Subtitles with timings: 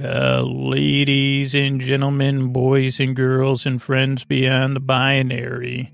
[0.00, 5.92] Uh, ladies and gentlemen, boys and girls, and friends beyond the binary.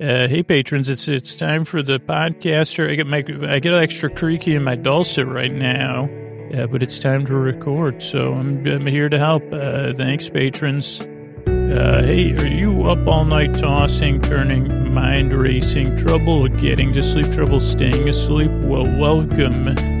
[0.00, 2.90] Uh, hey patrons, it's it's time for the podcaster.
[2.90, 3.22] I get my
[3.52, 6.08] I get extra creaky in my dulcet right now,
[6.54, 8.02] uh, but it's time to record.
[8.02, 9.44] So I'm I'm here to help.
[9.52, 11.02] Uh, thanks, patrons.
[11.46, 17.30] Uh, hey, are you up all night tossing, turning, mind racing, trouble getting to sleep,
[17.30, 18.50] trouble staying asleep?
[18.62, 19.91] Well, welcome.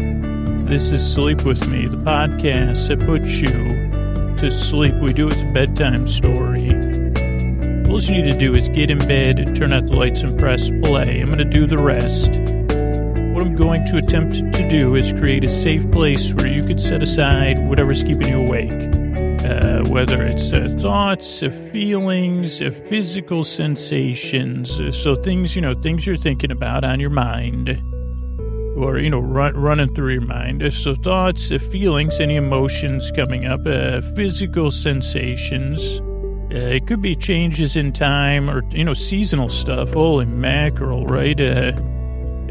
[0.64, 4.94] This is Sleep With Me, the podcast that puts you to sleep.
[5.02, 6.70] We do it a bedtime story.
[7.90, 10.70] All you need to do is get in bed, turn out the lights, and press
[10.82, 11.20] play.
[11.20, 12.30] I'm going to do the rest.
[13.34, 16.80] What I'm going to attempt to do is create a safe place where you could
[16.80, 18.72] set aside whatever's keeping you awake.
[19.44, 25.74] Uh, whether it's uh, thoughts, uh, feelings, uh, physical sensations, uh, so things, you know,
[25.74, 27.82] things you're thinking about on your mind
[28.76, 30.72] or you know run, running through your mind.
[30.72, 36.00] So thoughts feelings any emotions coming up uh, physical sensations.
[36.52, 39.92] Uh, it could be changes in time or you know seasonal stuff.
[39.92, 41.38] Holy mackerel right?
[41.40, 41.72] Uh,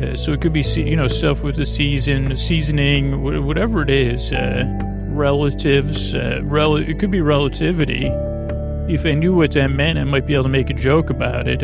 [0.02, 4.32] uh, so it could be you know stuff with the season seasoning whatever it is
[4.32, 4.66] uh,
[5.10, 8.08] relatives rel- it could be relativity.
[8.90, 11.48] If i knew what that meant i might be able to make a joke about
[11.48, 11.62] it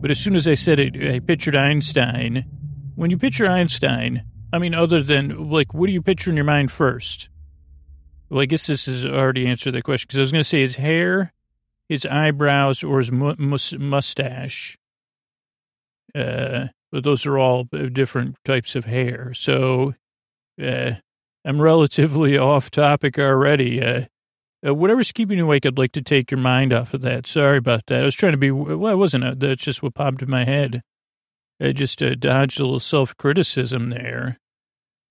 [0.00, 2.44] but as soon as i said it i pictured einstein
[2.96, 6.44] when you picture Einstein, I mean, other than like, what do you picture in your
[6.44, 7.28] mind first?
[8.28, 10.62] Well, I guess this has already answered that question because I was going to say
[10.62, 11.32] his hair,
[11.88, 14.76] his eyebrows, or his mu- mustache.
[16.14, 19.32] Uh, but those are all different types of hair.
[19.34, 19.94] So,
[20.60, 20.92] uh,
[21.44, 23.82] I'm relatively off topic already.
[23.82, 24.06] Uh,
[24.66, 27.26] uh, whatever's keeping you awake, I'd like to take your mind off of that.
[27.26, 28.00] Sorry about that.
[28.00, 29.38] I was trying to be, well, I wasn't.
[29.38, 30.82] That's just what popped in my head.
[31.60, 34.38] I just uh, dodged a little self criticism there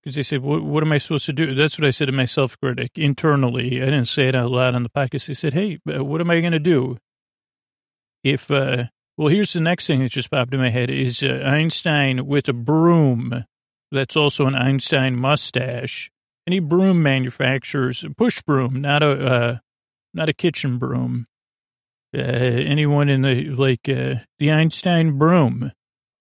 [0.02, 1.52] because they said, what, what, am I supposed to do?
[1.54, 3.82] That's what I said to my self critic internally.
[3.82, 5.26] I didn't say it out loud on the podcast.
[5.26, 6.98] They said, hey, uh, what am I going to do?
[8.22, 8.84] If, uh,
[9.16, 12.48] well, here's the next thing that just popped in my head is uh, Einstein with
[12.48, 13.44] a broom.
[13.90, 16.10] That's also an Einstein mustache.
[16.46, 19.58] Any broom manufacturers, push broom, not a, uh,
[20.14, 21.26] not a kitchen broom.
[22.16, 25.72] Uh, anyone in the, like, uh, the Einstein broom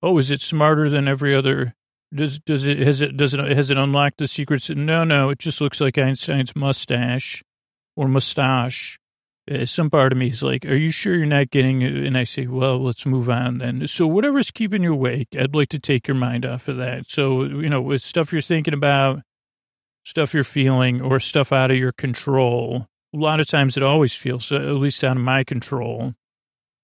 [0.06, 1.74] oh, is it smarter than every other?
[2.14, 4.70] Does does it has it does it has it unlocked the secrets?
[4.70, 7.44] No, no, it just looks like Einstein's mustache
[7.96, 9.00] or mustache.
[9.52, 11.96] Uh, some part of me is like, "Are you sure you're not getting?" It?
[11.96, 15.70] And I say, "Well, let's move on then." So whatever's keeping you awake, I'd like
[15.70, 17.10] to take your mind off of that.
[17.10, 19.22] So you know, with stuff you're thinking about,
[20.04, 22.88] stuff you're feeling, or stuff out of your control.
[23.14, 26.14] A lot of times, it always feels, at least out of my control.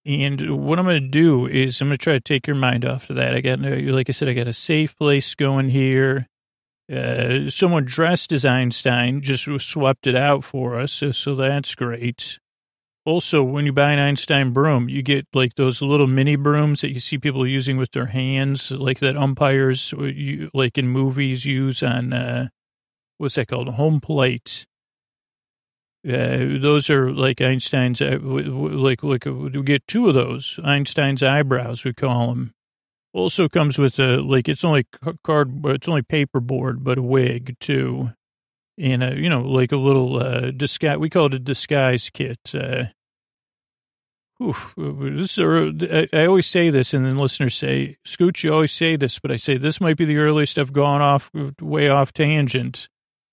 [0.06, 2.86] And what I'm going to do is I'm going to try to take your mind
[2.86, 3.36] off of that.
[3.36, 6.28] I got, like I said, I got a safe place going here.
[6.92, 12.40] Uh, someone dressed as Einstein just swept it out for us, so, so that's great.
[13.06, 16.92] Also, when you buy an Einstein broom, you get like those little mini brooms that
[16.92, 20.12] you see people using with their hands, like that umpires, uh,
[20.54, 22.50] like in movies, use on uh,
[23.18, 24.66] what's that called, home plate.
[26.08, 30.60] Uh, those are like Einstein's, uh, like, like, uh, we get two of those.
[30.64, 32.54] Einstein's eyebrows, we call them.
[33.14, 34.88] Also comes with a, like, it's only
[35.24, 38.12] card, it's only paperboard, but a wig too.
[38.80, 42.40] And, a, you know, like a little, uh, disguise, we call it a disguise kit.
[42.54, 42.86] Uh,
[44.42, 48.96] Oof, this is I always say this, and then listeners say, Scooch, you always say
[48.96, 51.30] this, but I say this might be the earliest I've gone off,
[51.62, 52.90] way off tangent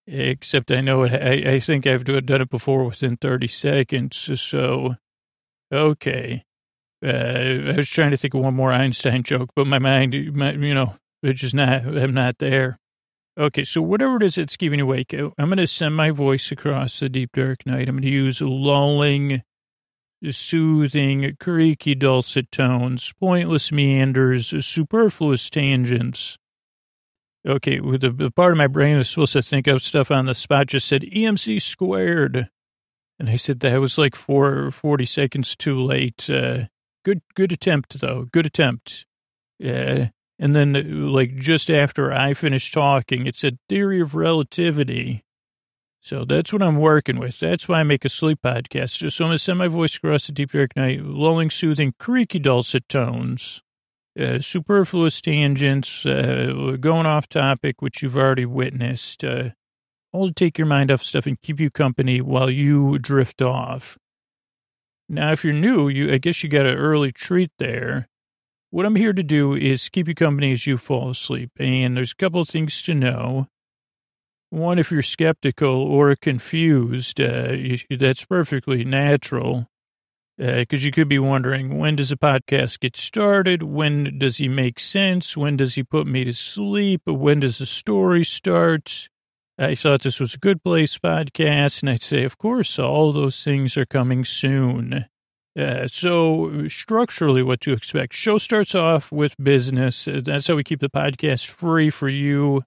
[0.08, 4.40] except I know it, I, I think I've done it before within 30 seconds.
[4.40, 4.96] So,
[5.72, 6.44] okay.
[7.04, 10.52] Uh, I was trying to think of one more Einstein joke, but my mind, my,
[10.52, 12.78] you know, it's just not, I'm not there.
[13.38, 16.50] Okay, so whatever it is that's keeping you awake, I'm going to send my voice
[16.50, 17.88] across the deep dark night.
[17.88, 19.42] I'm going to use lulling,
[20.28, 26.36] soothing, creaky dulcet tones, pointless meanders, superfluous tangents
[27.48, 30.34] Okay, the, the part of my brain that's supposed to think of stuff on the
[30.34, 32.50] spot just said EMC squared.
[33.18, 36.28] And I said that was like four, 40 seconds too late.
[36.28, 36.64] Uh,
[37.06, 38.26] good, good attempt though.
[38.30, 39.06] Good attempt.
[39.64, 40.06] Uh,
[40.38, 45.24] and then like just after I finished talking, it said theory of relativity.
[46.00, 47.40] So that's what I'm working with.
[47.40, 48.98] That's why I make a sleep podcast.
[48.98, 52.38] Just So I'm to send my voice across the deep dark night, lulling, soothing, creaky
[52.38, 53.62] dulcet tones
[54.18, 59.50] uh, superfluous tangents, uh, going off topic, which you've already witnessed, uh,
[60.12, 63.98] all to take your mind off stuff and keep you company while you drift off.
[65.08, 68.08] Now, if you're new, you I guess you got an early treat there.
[68.70, 71.50] What I'm here to do is keep you company as you fall asleep.
[71.58, 73.48] And there's a couple of things to know.
[74.50, 79.68] one, if you're skeptical or confused, uh, you, that's perfectly natural.
[80.38, 83.64] Because uh, you could be wondering, when does a podcast get started?
[83.64, 85.36] When does he make sense?
[85.36, 87.02] When does he put me to sleep?
[87.06, 89.08] When does the story start?
[89.58, 93.42] I thought this was a good place podcast, and I'd say, of course, all those
[93.42, 95.06] things are coming soon.
[95.58, 98.12] Uh, so structurally, what to expect?
[98.12, 100.06] Show starts off with business.
[100.08, 102.62] That's how we keep the podcast free for you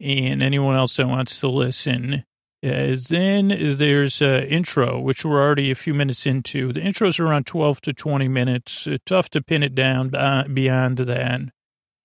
[0.00, 2.24] and anyone else that wants to listen.
[2.62, 6.72] Uh, then there's uh, intro, which we're already a few minutes into.
[6.72, 8.86] The intros are around 12 to 20 minutes.
[8.86, 10.10] Uh, tough to pin it down
[10.52, 11.40] beyond that.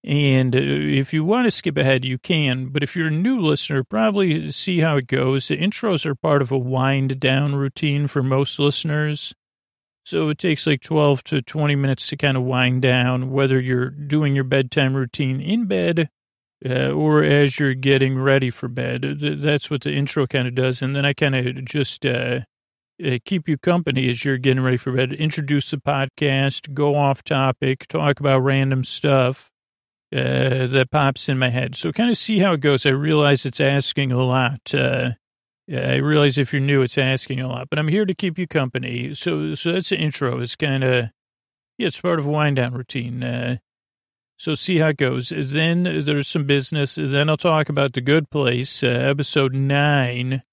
[0.05, 2.67] And uh, if you want to skip ahead, you can.
[2.67, 5.49] But if you're a new listener, probably see how it goes.
[5.49, 9.33] The intros are part of a wind down routine for most listeners.
[10.05, 13.89] So it takes like 12 to 20 minutes to kind of wind down, whether you're
[13.89, 16.09] doing your bedtime routine in bed
[16.63, 19.01] uh, or as you're getting ready for bed.
[19.19, 20.81] That's what the intro kind of does.
[20.81, 22.41] And then I kind of just uh,
[23.03, 27.23] uh, keep you company as you're getting ready for bed, introduce the podcast, go off
[27.23, 29.51] topic, talk about random stuff
[30.13, 31.75] uh, that pops in my head.
[31.75, 32.85] So kind of see how it goes.
[32.85, 34.73] I realize it's asking a lot.
[34.73, 35.11] Uh,
[35.69, 38.47] I realize if you're new, it's asking a lot, but I'm here to keep you
[38.47, 39.13] company.
[39.15, 40.39] So, so that's the intro.
[40.39, 41.09] It's kind of,
[41.77, 43.59] yeah, it's part of a wind down routine.
[44.37, 45.31] So see how it goes.
[45.35, 46.95] Then there's some business.
[46.95, 50.43] Then I'll talk about the good place, uh, episode nine,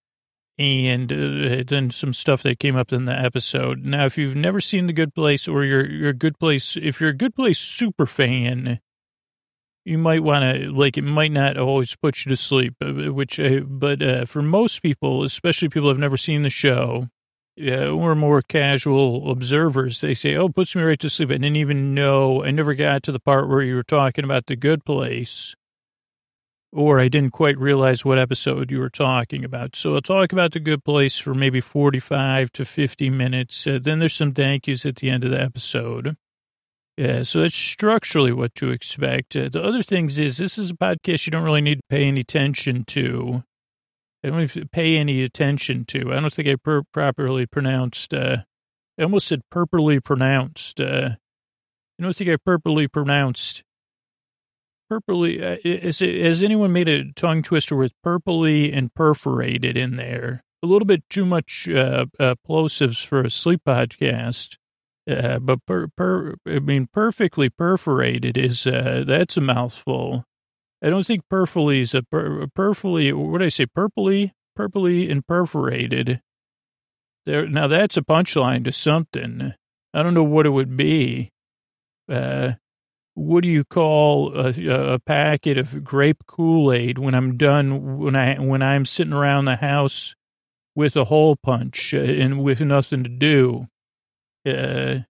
[0.59, 3.85] and uh, then some stuff that came up in the episode.
[3.85, 7.01] Now, if you've never seen the good place or you're, you're a good place, if
[7.01, 8.79] you're a good place super fan,
[9.85, 13.41] you might want to, like, it might not always put you to sleep, uh, which,
[13.41, 17.09] uh, but uh, for most people, especially people who've never seen the show,
[17.61, 21.57] uh, or more casual observers, they say, "Oh, puts me right to sleep." I didn't
[21.57, 22.45] even know.
[22.45, 25.55] I never got to the part where you were talking about the good place,
[26.73, 29.77] or I didn't quite realize what episode you were talking about.
[29.77, 33.67] So I'll talk about the good place for maybe forty-five to fifty minutes.
[33.67, 36.17] Uh, then there's some thank yous at the end of the episode.
[36.97, 39.35] Yeah, so that's structurally what to expect.
[39.35, 42.05] Uh, the other things is this is a podcast you don't really need to pay
[42.05, 43.45] any attention to.
[44.25, 46.13] I don't pay any attention to.
[46.13, 48.15] I don't think I per- properly pronounced.
[48.15, 48.39] Uh,
[48.99, 50.81] I almost said properly pronounced.
[50.81, 51.17] Uh,
[51.99, 53.65] I don't think I properly pronounced.
[54.89, 55.43] Purplely.
[55.43, 60.45] Uh, is has anyone made a tongue twister with purpley and perforated in there?
[60.63, 64.57] A little bit too much uh, uh, plosives for a sleep podcast.
[65.11, 70.25] Uh, but per, per, I mean, perfectly perforated is uh, that's a mouthful.
[70.83, 73.13] I don't think perfully is a per, perfully.
[73.13, 73.67] What did I say?
[73.67, 76.21] Purpley, purpley, and perforated.
[77.25, 79.55] There now, that's a punchline to something.
[79.95, 81.31] I don't know what it would be.
[82.09, 82.55] Uh,
[83.15, 87.99] what do you call a, a packet of grape Kool Aid when I'm done?
[87.99, 90.17] When I when I'm sitting around the house
[90.75, 93.69] with a hole punch uh, and with nothing to do.
[94.45, 95.01] Uh,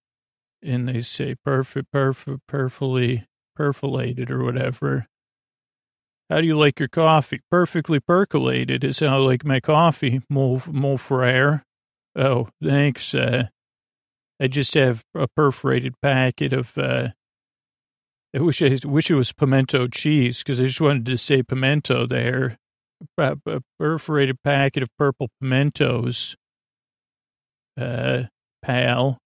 [0.62, 3.26] and they say perfect, perfect, perfectly
[3.56, 5.06] perforated or whatever.
[6.32, 7.42] How do you like your coffee?
[7.50, 11.62] Perfectly percolated is how I like my coffee, mon, mon frere.
[12.16, 13.14] Oh, thanks.
[13.14, 13.48] Uh,
[14.40, 17.08] I just have a perforated packet of, uh,
[18.34, 22.06] I wish I wish it was pimento cheese because I just wanted to say pimento
[22.06, 22.56] there.
[23.18, 26.34] A, a perforated packet of purple pimentos.
[27.78, 28.22] Uh,
[28.62, 29.18] pal.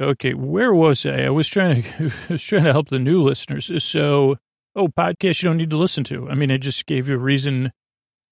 [0.00, 1.22] Okay, where was I?
[1.22, 3.82] I was trying to I was trying to help the new listeners.
[3.82, 4.36] So
[4.74, 6.28] oh, podcast you don't need to listen to.
[6.28, 7.72] I mean, I just gave you a reason.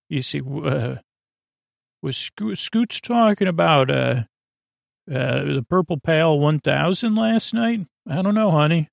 [0.08, 0.96] You see, uh,
[2.02, 4.24] was Sco- Scoots talking about uh,
[5.10, 7.86] uh, the Purple Pal 1000 last night?
[8.08, 8.88] I don't know, honey.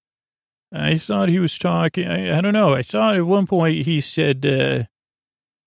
[0.74, 2.08] I thought he was talking.
[2.08, 2.74] I, I don't know.
[2.74, 4.84] I thought at one point he said uh,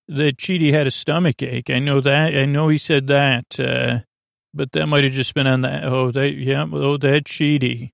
[0.07, 1.69] that Chidi had a stomach ache.
[1.69, 2.35] I know that.
[2.35, 3.59] I know he said that.
[3.59, 4.01] Uh,
[4.53, 5.85] but that might have just been on that.
[5.85, 6.65] Oh, that yeah.
[6.71, 7.91] Oh, that Chidi.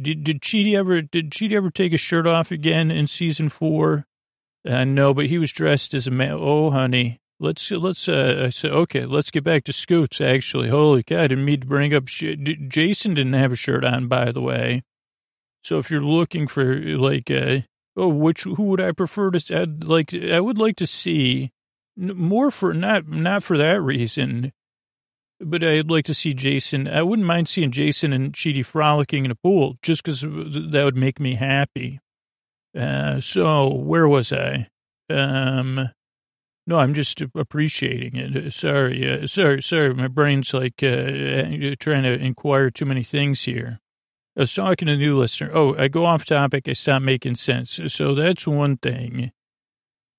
[0.00, 4.06] Did did Chidi ever did Chidi ever take his shirt off again in season four?
[4.66, 6.32] Uh, no, but he was dressed as a man.
[6.32, 8.08] Oh, honey, let's let's.
[8.08, 9.04] Uh, I said okay.
[9.06, 10.20] Let's get back to Scoots.
[10.20, 11.22] Actually, holy cow!
[11.22, 12.08] I didn't mean to bring up.
[12.08, 12.36] Sh-
[12.68, 14.82] Jason didn't have a shirt on, by the way.
[15.62, 17.60] So if you're looking for like, uh,
[17.96, 19.60] oh, which who would I prefer to?
[19.60, 21.52] I'd like I would like to see
[21.96, 24.52] more for not not for that reason
[25.44, 26.88] but I'd like to see Jason.
[26.88, 30.96] I wouldn't mind seeing Jason and Chidi frolicking in a pool just because that would
[30.96, 32.00] make me happy.
[32.76, 34.68] Uh, so where was I?
[35.10, 35.90] Um,
[36.66, 38.52] no, I'm just appreciating it.
[38.52, 39.94] Sorry, uh, sorry, sorry.
[39.94, 43.80] My brain's like uh, trying to inquire too many things here.
[44.36, 45.50] I was talking to a new listener.
[45.52, 46.68] Oh, I go off topic.
[46.68, 47.78] I stop making sense.
[47.88, 49.30] So that's one thing.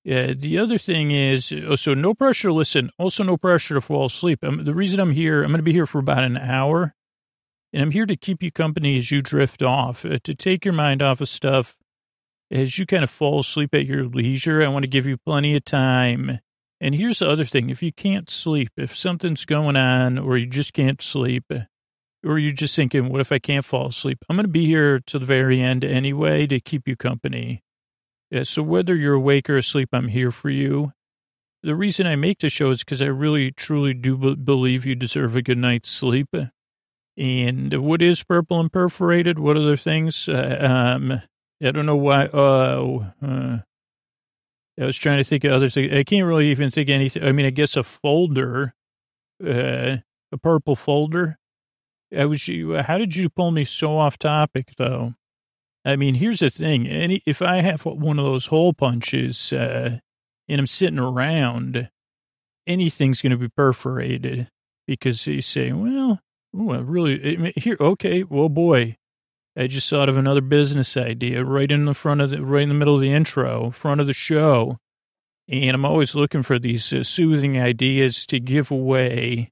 [0.06, 3.82] Yeah, the other thing is, oh, so no pressure to listen, also no pressure to
[3.82, 4.44] fall asleep.
[4.44, 6.94] Um, the reason I'm here, I'm going to be here for about an hour,
[7.74, 10.76] and I'm here to keep you company as you drift off, uh, to take your
[10.76, 11.76] mind off of stuff
[12.52, 14.62] as you kind of fall asleep at your leisure.
[14.62, 16.40] I want to give you plenty of time.
[16.80, 20.46] And here's the other thing if you can't sleep, if something's going on, or you
[20.46, 21.52] just can't sleep,
[22.24, 24.20] or you're just thinking, what if I can't fall asleep?
[24.30, 27.64] I'm going to be here to the very end anyway to keep you company.
[28.32, 30.94] Yeah, so whether you're awake or asleep, I'm here for you.
[31.63, 34.96] The reason I make the show is because I really, truly do b- believe you
[34.96, 36.36] deserve a good night's sleep.
[37.17, 39.39] And what is purple and perforated?
[39.39, 40.27] What other things?
[40.27, 41.22] Uh, um,
[41.63, 42.25] I don't know why.
[42.25, 43.58] Uh, uh,
[44.79, 45.94] I was trying to think of other things.
[45.94, 47.24] I can't really even think anything.
[47.24, 48.74] I mean, I guess a folder,
[49.44, 49.98] uh,
[50.32, 51.38] a purple folder.
[52.15, 52.48] I was.
[52.86, 55.15] How did you pull me so off topic, though?
[55.86, 56.88] I mean, here's the thing.
[56.88, 60.00] Any if I have one of those hole punches uh,
[60.50, 61.89] and I'm sitting around,
[62.65, 64.50] anything's going to be perforated
[64.88, 66.22] because you say, well,
[66.56, 67.77] ooh, I really here.
[67.80, 68.98] Okay, well, boy,
[69.56, 72.70] I just thought of another business idea right in the front of the right in
[72.70, 74.80] the middle of the intro, front of the show,
[75.48, 79.51] and I'm always looking for these uh, soothing ideas to give away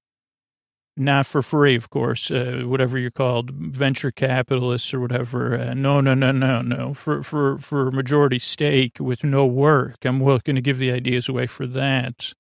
[0.95, 5.57] not for free, of course, uh, whatever you're called, venture capitalists or whatever.
[5.57, 6.93] Uh, no, no, no, no, no.
[6.93, 11.47] For, for, for majority stake with no work, I'm looking to give the ideas away
[11.47, 12.33] for that.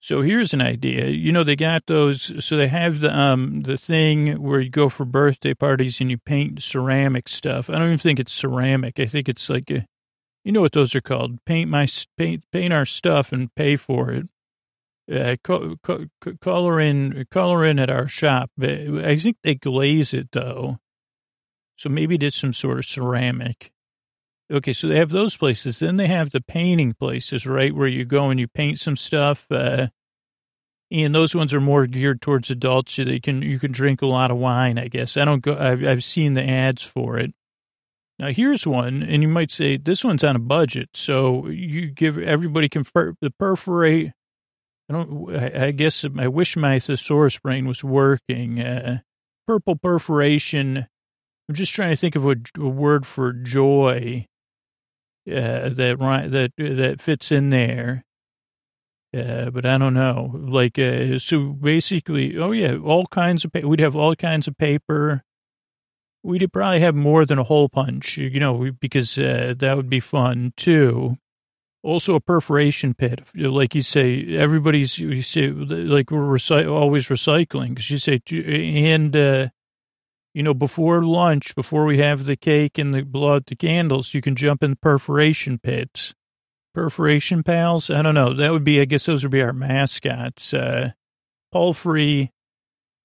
[0.00, 1.08] So here's an idea.
[1.08, 4.88] You know, they got those, so they have the, um, the thing where you go
[4.88, 7.70] for birthday parties and you paint ceramic stuff.
[7.70, 8.98] I don't even think it's ceramic.
[8.98, 9.86] I think it's like a,
[10.44, 11.44] you know what those are called?
[11.44, 14.26] Paint my, paint, paint our stuff and pay for it
[15.10, 16.06] uh, co- co-
[16.40, 18.50] color in color in at our shop.
[18.60, 20.78] I think they glaze it though,
[21.76, 23.72] so maybe it is some sort of ceramic.
[24.50, 25.78] Okay, so they have those places.
[25.78, 29.46] Then they have the painting places, right, where you go and you paint some stuff.
[29.50, 29.88] Uh,
[30.90, 32.94] and those ones are more geared towards adults.
[32.94, 34.78] So they can you can drink a lot of wine.
[34.78, 35.56] I guess I don't go.
[35.56, 37.32] I've, I've seen the ads for it.
[38.18, 42.18] Now here's one, and you might say this one's on a budget, so you give
[42.18, 44.12] everybody can per, perforate
[44.92, 45.54] I don't.
[45.54, 48.60] I, guess I wish my thesaurus brain was working.
[48.60, 49.00] Uh,
[49.46, 50.86] purple perforation.
[51.48, 54.26] I'm just trying to think of a, a word for joy
[55.26, 58.04] uh, that that that fits in there.
[59.16, 60.30] Uh, but I don't know.
[60.34, 64.56] Like, uh, so basically, oh yeah, all kinds of, pa- we'd have all kinds of
[64.56, 65.22] paper.
[66.22, 70.00] We'd probably have more than a hole punch, you know, because uh, that would be
[70.00, 71.18] fun too
[71.82, 73.22] also a perforation pit.
[73.34, 77.70] Like you say, everybody's, you say, like we're recy- always recycling.
[77.70, 79.48] Because you say, and, uh,
[80.34, 84.20] you know, before lunch, before we have the cake and the blood, the candles, you
[84.20, 86.14] can jump in the perforation pits.
[86.74, 87.90] Perforation pals?
[87.90, 88.32] I don't know.
[88.32, 90.54] That would be, I guess those would be our mascots.
[90.54, 90.92] Uh,
[91.52, 92.30] Palfrey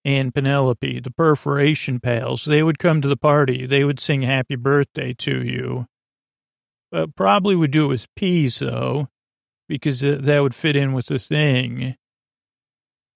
[0.05, 3.65] and Penelope, the perforation pals, they would come to the party.
[3.65, 5.87] They would sing happy birthday to you.
[6.91, 9.07] Uh, probably would do it with peas though,
[9.67, 11.95] because that would fit in with the thing.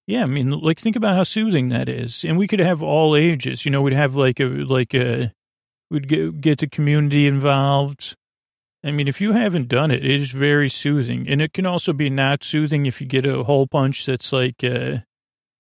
[0.08, 3.16] Yeah, I mean, like think about how soothing that is, and we could have all
[3.16, 3.64] ages.
[3.66, 5.32] You know, we'd have like a like a
[5.90, 8.16] we'd get get the community involved.
[8.84, 11.94] I mean, if you haven't done it, it is very soothing, and it can also
[11.94, 14.98] be not soothing if you get a hole punch that's like uh,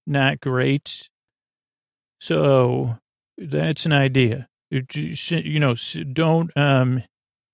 [0.06, 1.08] not great.
[2.20, 2.98] So
[3.38, 4.48] that's an idea.
[4.70, 5.76] You know,
[6.14, 7.04] don't um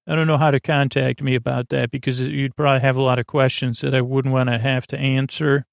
[0.07, 3.19] I don't know how to contact me about that because you'd probably have a lot
[3.19, 5.65] of questions that I wouldn't want to have to answer.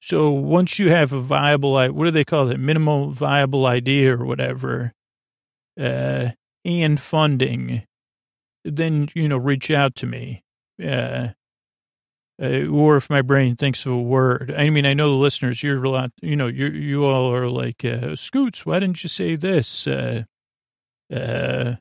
[0.00, 4.24] So once you have a viable, what do they call it, minimal viable idea or
[4.24, 4.92] whatever,
[5.78, 6.30] uh,
[6.64, 7.82] and funding,
[8.64, 10.42] then, you know, reach out to me.
[10.82, 11.28] Uh,
[12.42, 14.52] uh, or if my brain thinks of a word.
[14.56, 17.48] I mean, I know the listeners, you're a lot, you know, you you all are
[17.48, 19.86] like, uh, Scoots, why didn't you say this?
[19.86, 20.24] Uh,
[21.12, 21.74] uh,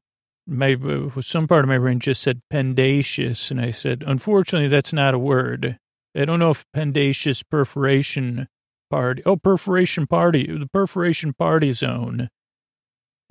[0.46, 0.76] my
[1.22, 5.20] some part of my brain just said pendacious, and I said, unfortunately, that's not a
[5.20, 5.78] word.
[6.16, 8.48] I don't know if pendacious perforation
[8.90, 9.24] party.
[9.26, 12.30] Oh, perforation party, the perforation party zone.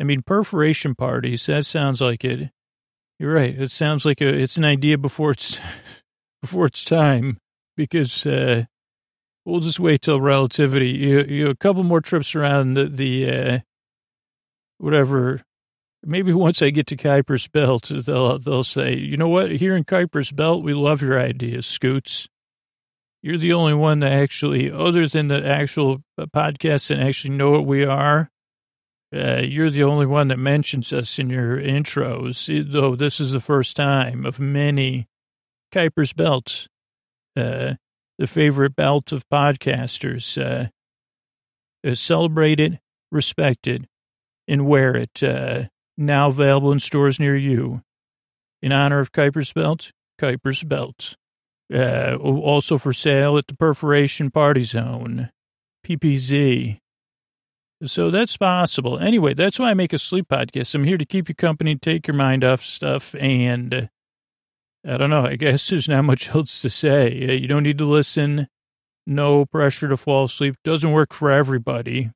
[0.00, 1.46] I mean, perforation parties.
[1.46, 2.50] That sounds like it.
[3.18, 3.56] You're right.
[3.56, 5.60] It sounds like a, it's an idea before it's
[6.42, 7.38] before it's time
[7.76, 8.64] because uh,
[9.44, 10.88] we'll just wait till relativity.
[10.88, 13.58] You, you a couple more trips around the, the uh,
[14.78, 15.42] whatever
[16.04, 19.50] Maybe once I get to Kuiper's Belt, they'll they'll say, you know what?
[19.52, 22.28] Here in Kuiper's Belt, we love your ideas, Scoots.
[23.22, 27.66] You're the only one that actually, other than the actual podcast, and actually know what
[27.66, 28.30] we are.
[29.14, 33.40] Uh, you're the only one that mentions us in your intros, though this is the
[33.40, 35.06] first time of many
[35.72, 36.66] Kuiper's Belt.
[37.36, 37.74] uh,
[38.18, 40.40] the favorite belt of podcasters.
[40.40, 40.68] Uh,
[41.84, 42.78] uh, celebrate it,
[43.10, 43.82] respect it,
[44.46, 45.22] and wear it.
[45.22, 45.64] Uh,
[45.96, 47.82] now available in stores near you.
[48.60, 51.16] In honor of Kuiper's belt, Kuiper's belt.
[51.72, 55.30] Uh, also for sale at the Perforation Party Zone,
[55.86, 56.78] PPZ.
[57.86, 58.98] So that's possible.
[58.98, 60.74] Anyway, that's why I make a sleep podcast.
[60.74, 63.88] I'm here to keep you company, take your mind off stuff, and
[64.86, 65.26] I don't know.
[65.26, 67.12] I guess there's not much else to say.
[67.40, 68.48] You don't need to listen.
[69.06, 70.56] No pressure to fall asleep.
[70.62, 72.10] Doesn't work for everybody.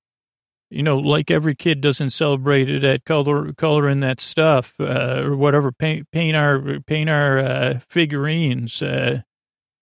[0.70, 5.36] You know, like every kid doesn't celebrate it at color, coloring that stuff uh, or
[5.36, 5.70] whatever.
[5.70, 8.82] Paint, paint our, paint our uh, figurines.
[8.82, 9.22] Uh,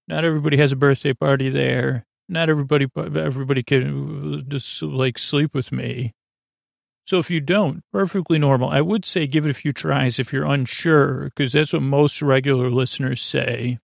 [0.07, 2.05] not everybody has a birthday party there.
[2.29, 6.12] Not everybody, everybody can just like sleep with me.
[7.07, 8.71] So if you don't, perfectly normal.
[8.71, 12.23] I would say give it a few tries if you're unsure, because that's what most
[12.23, 13.79] regular listeners say.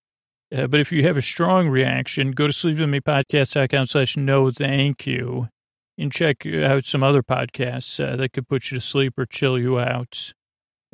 [0.54, 5.48] Uh, but if you have a strong reaction, go to sleepwithmepodcast.com slash no thank you
[5.98, 9.58] and check out some other podcasts uh, that could put you to sleep or chill
[9.58, 10.32] you out.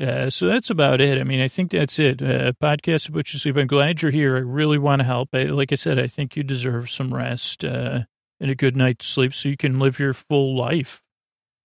[0.00, 1.18] Uh, so that's about it.
[1.18, 2.20] I mean, I think that's it.
[2.20, 3.56] Uh, podcast to put you to sleep.
[3.56, 4.36] I'm glad you're here.
[4.36, 5.30] I really want to help.
[5.32, 8.00] I, like I said, I think you deserve some rest uh,
[8.38, 11.00] and a good night's sleep so you can live your full life.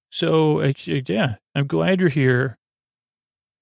[0.10, 2.58] So, yeah, I'm glad you're here.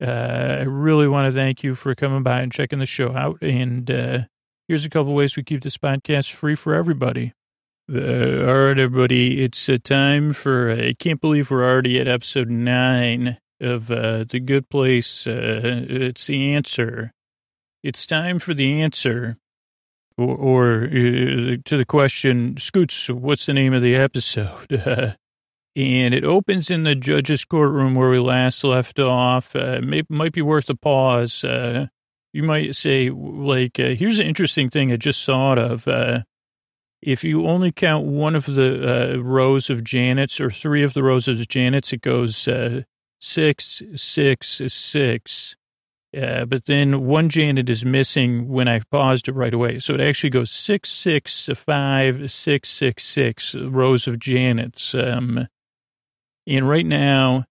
[0.02, 3.42] Uh, I really want to thank you for coming by and checking the show out.
[3.42, 4.20] And uh,
[4.68, 7.34] here's a couple ways we keep this podcast free for everybody.
[7.92, 12.48] Uh, all right, everybody, it's a time for, I can't believe we're already at episode
[12.48, 15.26] nine of uh, The Good Place.
[15.26, 17.14] Uh, it's the answer.
[17.82, 19.38] It's time for the answer.
[20.20, 24.70] Or, or uh, to the question, Scoots, what's the name of the episode?
[25.76, 29.56] and it opens in the judge's courtroom where we last left off.
[29.56, 31.44] Uh, may, might be worth a pause.
[31.44, 31.88] Uh,
[32.34, 35.88] you might say, like, uh, here's an interesting thing I just thought of.
[37.02, 40.94] Uh, if you only count one of the uh, rows of Janets or three of
[40.94, 42.84] the rows of Janets, it goes uh,
[43.20, 45.56] six, six, six.
[46.14, 49.80] but then one Janet is missing when I paused it right away.
[49.80, 54.94] So it actually goes six, six, five, six, six, six rows of Janets.
[54.94, 55.48] Um,
[56.48, 57.46] and right now,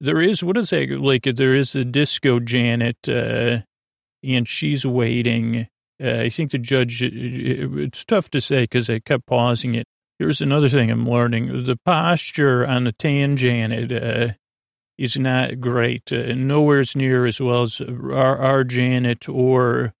[0.00, 0.90] there is, what is that?
[0.90, 3.58] Like, there is the disco Janet, uh,
[4.22, 5.68] and she's waiting.
[6.02, 9.86] Uh, I think the judge, it's tough to say because I kept pausing it.
[10.18, 11.64] Here's another thing I'm learning.
[11.64, 14.34] The posture on the tan Janet uh,
[14.98, 16.12] is not great.
[16.12, 19.94] Uh, nowhere's near as well as our, our Janet or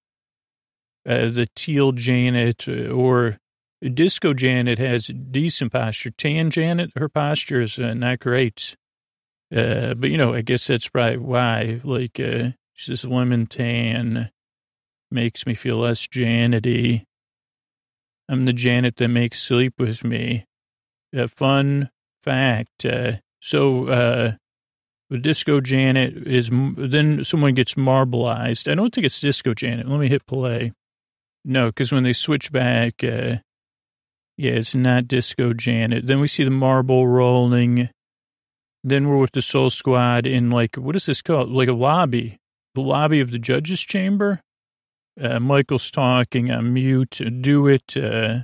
[1.06, 3.38] uh, the teal Janet uh, or
[3.82, 6.10] Disco Janet has decent posture.
[6.10, 8.76] Tan Janet, her posture is uh, not great.
[9.54, 11.80] Uh, but, you know, I guess that's probably why.
[11.84, 14.30] Like, uh, she's this lemon tan
[15.10, 17.04] makes me feel less Janety.
[18.28, 20.44] I'm the Janet that makes sleep with me.
[21.14, 21.90] A fun
[22.22, 22.84] fact.
[22.84, 24.32] Uh, so, uh,
[25.20, 28.70] Disco Janet is, then someone gets marbleized.
[28.70, 29.88] I don't think it's Disco Janet.
[29.88, 30.72] Let me hit play.
[31.44, 33.36] No, because when they switch back, uh,
[34.36, 36.08] yeah, it's not Disco Janet.
[36.08, 37.88] Then we see the marble rolling.
[38.82, 41.50] Then we're with the Soul Squad in like, what is this called?
[41.50, 42.38] Like a lobby,
[42.74, 44.40] the lobby of the judge's chamber.
[45.20, 47.20] Uh, Michael's talking I'm mute.
[47.40, 47.96] Do it.
[47.96, 48.40] Uh,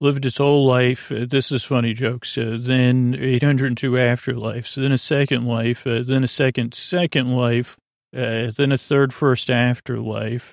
[0.00, 1.12] lived his whole life.
[1.12, 2.38] Uh, this is funny jokes.
[2.38, 4.74] Uh, then 802 afterlives.
[4.74, 5.86] Then a second life.
[5.86, 7.76] Uh, then a second second life.
[8.14, 10.52] Uh, then a third first afterlife.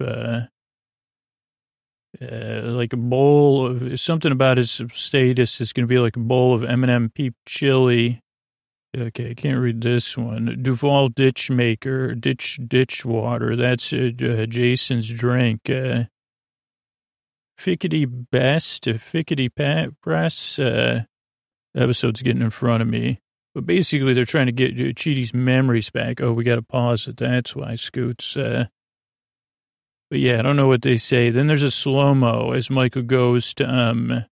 [2.19, 6.55] Like a bowl of something about his status is going to be like a bowl
[6.55, 8.21] of M&M peep chili.
[8.97, 10.57] Okay, I can't read this one.
[10.63, 13.55] Duval ditch maker, ditch ditch water.
[13.55, 15.69] That's uh, uh, Jason's drink.
[15.69, 16.05] Uh,
[17.57, 20.57] Fickety best, Fickety press.
[20.57, 21.03] Uh,
[21.75, 23.19] episode's getting in front of me.
[23.53, 26.21] But basically, they're trying to get Chidi's memories back.
[26.21, 27.17] Oh, we got to pause it.
[27.17, 28.35] That's why, Scoots.
[28.35, 28.67] Uh,
[30.09, 31.29] but yeah, I don't know what they say.
[31.29, 34.25] Then there's a slow mo as Michael goes to um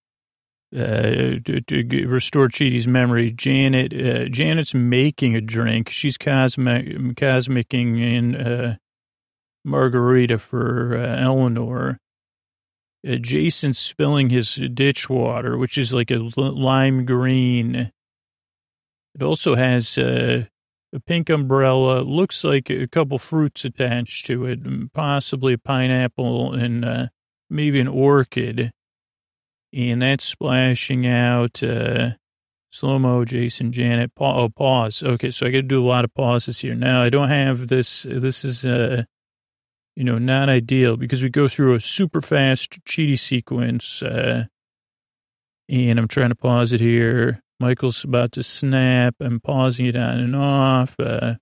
[0.75, 3.31] uh, to, to restore Chidi's memory.
[3.31, 5.89] Janet uh, Janet's making a drink.
[5.89, 8.77] She's cosmic cosmicing in uh,
[9.63, 11.99] margarita for uh, Eleanor.
[13.07, 17.91] Uh, Jason's spilling his ditch water, which is like a lime green.
[19.15, 20.49] It also has a
[21.05, 24.59] pink umbrella, looks like a couple fruits attached to it,
[24.93, 27.09] possibly a pineapple and
[27.49, 28.71] maybe an orchid.
[29.75, 31.61] And that's splashing out.
[31.61, 32.11] Uh,
[32.71, 34.15] slow mo, Jason, Janet.
[34.15, 35.03] Pa- oh, pause.
[35.03, 36.75] Okay, so I got to do a lot of pauses here.
[36.75, 38.03] Now I don't have this.
[38.03, 39.03] This is uh,
[39.95, 44.03] you know, not ideal because we go through a super fast Chidi sequence.
[44.03, 44.45] Uh,
[45.69, 47.41] and I'm trying to pause it here.
[47.59, 49.15] Michael's about to snap.
[49.21, 50.95] I'm pausing it on and off.
[50.99, 51.35] Uh,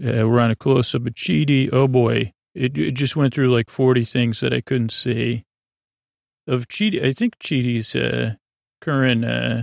[0.00, 1.68] uh, we're on a close up of Chidi.
[1.72, 2.32] Oh boy.
[2.54, 5.44] It, it just went through like 40 things that I couldn't see.
[6.48, 8.36] Of Chidi, I think Chidi's uh,
[8.80, 9.62] current, uh,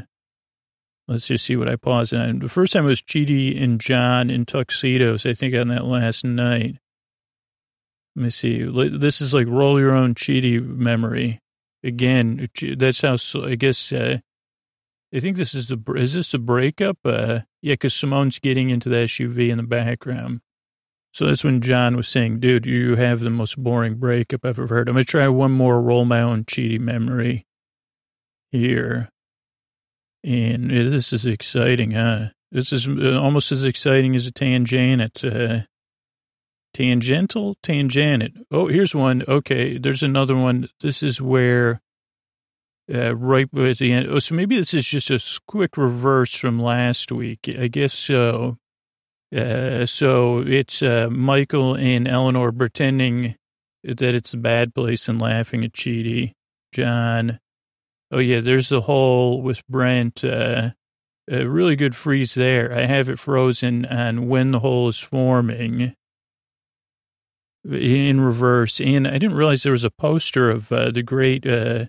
[1.08, 2.40] let's just see what I paused on.
[2.40, 6.24] The first time it was Chidi and John in tuxedos, I think on that last
[6.24, 6.78] night.
[8.16, 8.62] Let me see.
[8.62, 11.42] This is like roll your own Chidi memory.
[11.84, 14.20] Again, that's how, I guess, uh,
[15.12, 17.00] I think this is the, is this a breakup?
[17.04, 20.42] Uh, yeah, because Simone's getting into the SUV in the background.
[21.16, 24.68] So that's when John was saying, dude, you have the most boring breakup I've ever
[24.68, 24.90] heard.
[24.90, 27.46] I'm going to try one more roll my own Chidi memory
[28.52, 29.08] here.
[30.26, 32.32] And this is exciting, huh?
[32.52, 35.24] This is uh, almost as exciting as a tangent.
[35.24, 35.60] Uh,
[36.74, 38.36] Tangential, tangent.
[38.52, 39.24] Oh, here's one.
[39.26, 40.68] Okay, there's another one.
[40.82, 41.82] This is where,
[42.94, 44.08] uh, right at the end.
[44.10, 47.48] Oh, so maybe this is just a quick reverse from last week.
[47.58, 48.58] I guess so.
[49.36, 53.36] Uh, so it's uh, Michael and Eleanor pretending
[53.84, 56.34] that it's a bad place and laughing at Chidi.
[56.72, 57.40] John.
[58.12, 60.24] Oh yeah, there's the hole with Brent.
[60.24, 60.72] Uh,
[61.30, 62.72] a really good freeze there.
[62.72, 65.96] I have it frozen on when the hole is forming
[67.64, 68.80] in reverse.
[68.80, 71.86] And I didn't realize there was a poster of uh, the great, uh,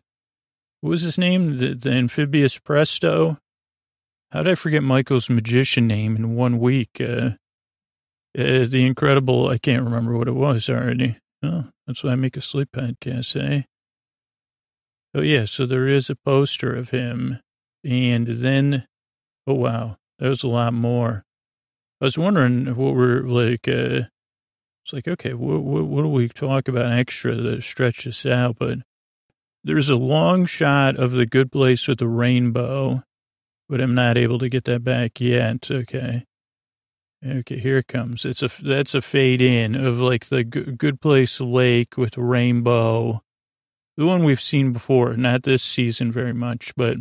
[0.81, 1.59] what was his name?
[1.59, 3.39] The, the amphibious Presto.
[4.33, 7.01] How did I forget Michael's magician name in one week?
[7.01, 7.31] Uh,
[8.37, 11.19] uh, the incredible, I can't remember what it was already.
[11.43, 13.63] Oh, that's why I make a sleep podcast, eh?
[15.15, 17.41] Oh, yeah, so there is a poster of him.
[17.85, 18.87] And then,
[19.47, 21.25] oh, wow, that was a lot more.
[22.01, 24.11] I was wondering what were like, uh,
[24.85, 28.57] it's like, okay, what, what, what do we talk about extra to stretch this out?
[28.59, 28.81] But
[29.65, 33.03] there's a long shot of the good place with the rainbow,
[33.69, 35.71] but I'm not able to get that back yet.
[35.71, 36.25] Okay.
[37.27, 38.25] Okay, here it comes.
[38.25, 43.23] It's a, that's a fade in of like the good place lake with rainbow.
[43.97, 46.99] The one we've seen before, not this season very much, but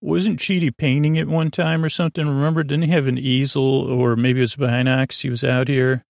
[0.00, 2.26] wasn't Chidi painting it one time or something?
[2.26, 5.22] Remember, didn't he have an easel or maybe it was Binox?
[5.22, 6.04] He was out here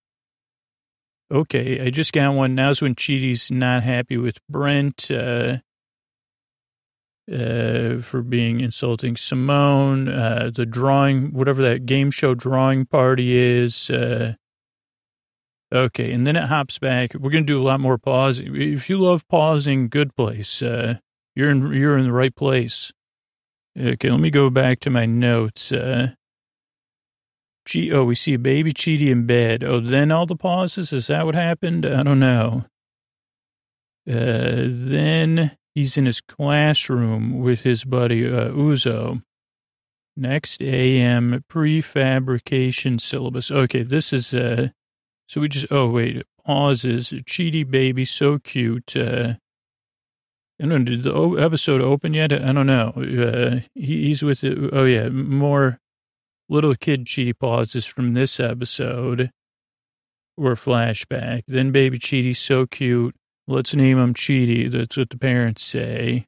[1.29, 2.55] Okay, I just got one.
[2.55, 5.57] Now's when Chidi's not happy with Brent uh,
[7.31, 10.07] uh, for being insulting Simone.
[10.07, 13.89] Uh, the drawing, whatever that game show drawing party is.
[13.89, 14.35] Uh,
[15.73, 17.13] okay, and then it hops back.
[17.13, 18.55] We're gonna do a lot more pausing.
[18.55, 20.61] If you love pausing, good place.
[20.61, 20.99] Uh,
[21.35, 22.91] you're in you're in the right place.
[23.79, 25.71] Okay, let me go back to my notes.
[25.71, 26.13] Uh,
[27.67, 29.61] Gee, oh, we see a baby Chidi in bed.
[29.61, 30.93] Oh, then all the pauses?
[30.93, 31.85] Is that what happened?
[31.85, 32.63] I don't know.
[34.09, 39.21] Uh, then he's in his classroom with his buddy uh, Uzo.
[40.15, 43.51] Next AM prefabrication syllabus.
[43.51, 44.69] Okay, this is, uh,
[45.27, 47.09] so we just, oh, wait, pauses.
[47.11, 48.97] Chidi baby, so cute.
[48.97, 49.35] Uh,
[50.59, 52.33] I don't know, did the episode open yet?
[52.33, 52.93] I don't know.
[52.97, 55.79] Uh, he, he's with, oh, yeah, more
[56.49, 59.29] little kid Chidi pauses from this episode
[60.35, 61.43] or flashback.
[61.47, 63.15] Then baby Chidi's so cute.
[63.47, 64.69] Let's name him Chidi.
[64.69, 66.27] That's what the parents say.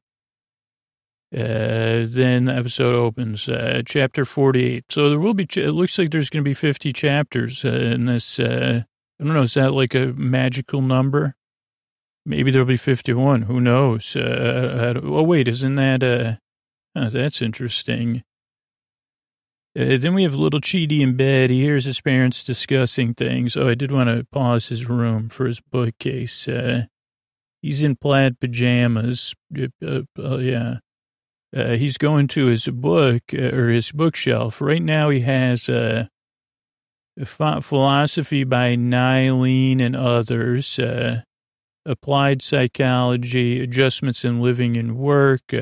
[1.32, 4.86] Uh, then the episode opens, uh, chapter 48.
[4.90, 8.06] So there will be, it looks like there's going to be 50 chapters uh, in
[8.06, 8.40] this.
[8.40, 8.82] Uh,
[9.20, 9.42] I don't know.
[9.42, 11.36] Is that like a magical number?
[12.26, 13.42] Maybe there'll be 51.
[13.42, 14.16] Who knows?
[14.16, 16.36] Uh, oh, wait, isn't that, uh,
[16.96, 18.24] oh, that's interesting.
[19.78, 21.50] Uh, then we have little Chidi in bed.
[21.50, 23.56] He hears his parents discussing things.
[23.56, 26.48] Oh, I did want to pause his room for his bookcase.
[26.48, 26.86] Uh,
[27.62, 29.34] he's in plaid pajamas.
[29.56, 30.78] Uh, uh, uh yeah.
[31.54, 34.60] Uh, he's going to his book or his bookshelf.
[34.60, 36.06] Right now he has uh,
[37.24, 40.78] philosophy by Nylene and others,
[41.84, 45.52] applied psychology, adjustments in living and work,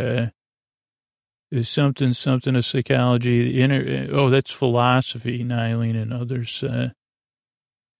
[1.51, 3.61] is something, something of psychology.
[3.61, 6.63] Inner, oh, that's philosophy, Nylene and others.
[6.63, 6.91] Uh,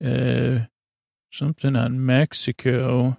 [0.05, 0.67] uh,
[1.31, 3.17] something on Mexico.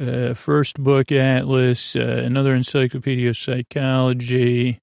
[0.00, 4.78] Uh, first book atlas, uh, another encyclopedia of psychology,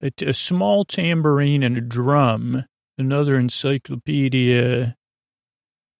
[0.00, 2.64] a, small tambourine and a drum,
[2.96, 4.94] another encyclopedia, a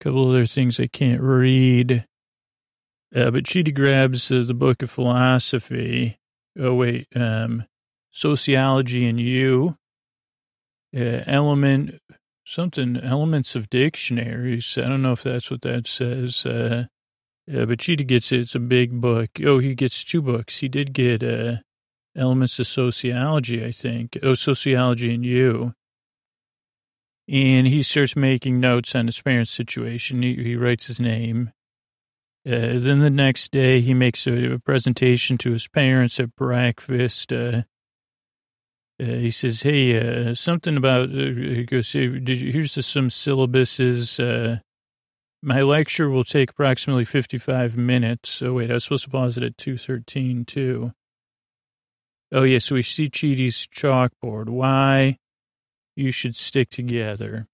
[0.05, 2.07] couple other things I can't read.
[3.14, 6.18] Uh, but Chidi grabs uh, the book of philosophy.
[6.59, 7.09] Oh, wait.
[7.16, 7.64] Um,
[8.11, 9.77] sociology and you,
[10.96, 11.98] uh, element,
[12.44, 14.79] something elements of dictionaries.
[14.79, 16.46] I don't know if that's what that says.
[16.46, 16.87] Uh,
[17.46, 18.40] yeah, but Chidi gets it.
[18.40, 19.31] It's a big book.
[19.44, 20.61] Oh, he gets two books.
[20.61, 21.57] He did get uh,
[22.16, 24.16] elements of sociology, I think.
[24.22, 25.74] Oh, sociology and you.
[27.28, 30.22] And he starts making notes on his parents' situation.
[30.22, 31.52] He, he writes his name.
[32.44, 37.33] Uh, then the next day, he makes a, a, presentation to his parents at breakfast.
[37.33, 37.62] Uh,
[39.00, 39.96] uh, he says, "Hey,
[40.31, 44.61] uh, something about." Uh, he goes, hey, you, "Here's some syllabuses."
[45.42, 48.31] My lecture will take approximately 55 minutes.
[48.31, 50.92] So wait, I was supposed to pause it at 213 too.
[52.31, 54.48] Oh yeah, so we see Chidi's chalkboard.
[54.48, 55.18] Why
[55.96, 57.48] you should stick together.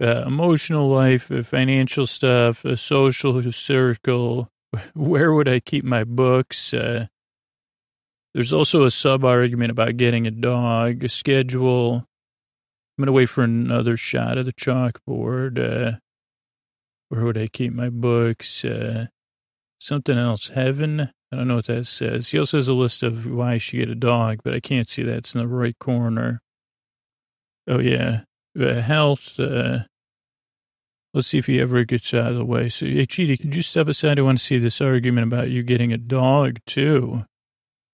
[0.00, 4.48] Uh, emotional life, uh, financial stuff, a social circle.
[4.94, 6.74] Where would I keep my books?
[6.74, 7.06] Uh,
[8.34, 11.94] there's also a sub argument about getting a dog, a schedule.
[11.96, 15.58] I'm going to wait for another shot of the chalkboard.
[15.58, 15.98] Uh,
[17.08, 18.64] where would I keep my books?
[18.64, 19.06] Uh,
[19.78, 20.50] something else.
[20.50, 21.10] Heaven.
[21.30, 22.30] I don't know what that says.
[22.30, 25.02] He also has a list of why should get a dog, but I can't see
[25.02, 25.16] that.
[25.18, 26.40] It's in the right corner.
[27.66, 28.22] Oh, yeah.
[28.58, 29.38] Uh, health.
[29.38, 29.80] Uh,
[31.12, 32.70] let's see if he ever gets out of the way.
[32.70, 34.18] So, hey, Chidi, could you step aside?
[34.18, 37.24] I want to see this argument about you getting a dog, too.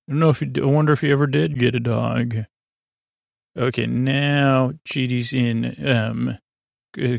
[0.09, 2.45] I don't know if you, I wonder if you ever did get a dog.
[3.57, 6.39] Okay, now Chidi's in um,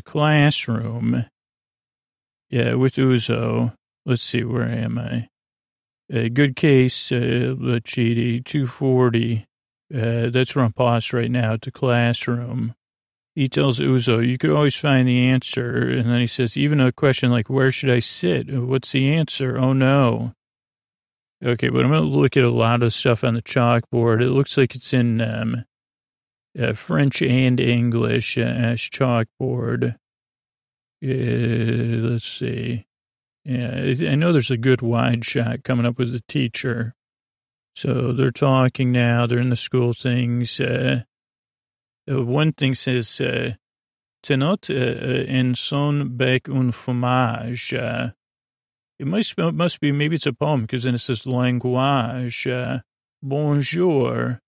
[0.04, 1.26] classroom
[2.50, 3.74] yeah, with Uzo.
[4.04, 5.28] Let's see, where am I?
[6.10, 9.46] A good case, uh, Chidi, 240.
[9.92, 12.74] Uh, that's where I'm paused right now to classroom.
[13.34, 15.90] He tells Uzo, you could always find the answer.
[15.90, 18.50] And then he says, even a question like, where should I sit?
[18.50, 19.58] What's the answer?
[19.58, 20.32] Oh, no.
[21.44, 24.22] Okay, but I'm going to look at a lot of stuff on the chalkboard.
[24.22, 25.64] It looks like it's in um,
[26.58, 29.96] uh, French and English uh, as chalkboard.
[31.06, 32.86] Uh, let's see.
[33.44, 36.94] Yeah, I know there's a good wide shot coming up with the teacher.
[37.76, 39.26] So they're talking now.
[39.26, 40.58] They're in the school things.
[40.58, 41.02] Uh,
[42.10, 43.52] uh one thing says, uh,
[44.24, 47.72] Tenot uh, en son bec un fromage.
[47.72, 48.10] Uh,
[48.98, 52.46] it must, it must be, maybe it's a poem because then it says language.
[52.48, 52.80] Uh,
[53.22, 54.40] bonjour.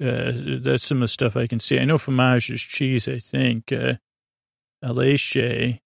[0.00, 1.80] Uh, that's some of the stuff I can see.
[1.80, 3.72] I know fromage is cheese, I think.
[3.72, 3.94] Uh,
[4.82, 5.78] Alicia.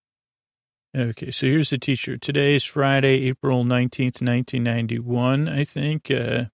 [0.97, 2.17] Okay, so here's the teacher.
[2.17, 6.11] Today is Friday, April 19th, 1991, I think.
[6.11, 6.47] Uh,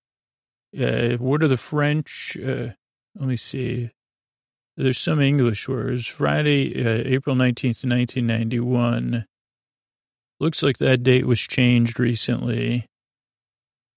[0.78, 2.36] uh, what are the French?
[2.36, 2.70] Uh,
[3.14, 3.90] let me see.
[4.76, 6.06] There's some English words.
[6.06, 9.26] Friday, uh, April 19th, 1991.
[10.40, 12.86] Looks like that date was changed recently.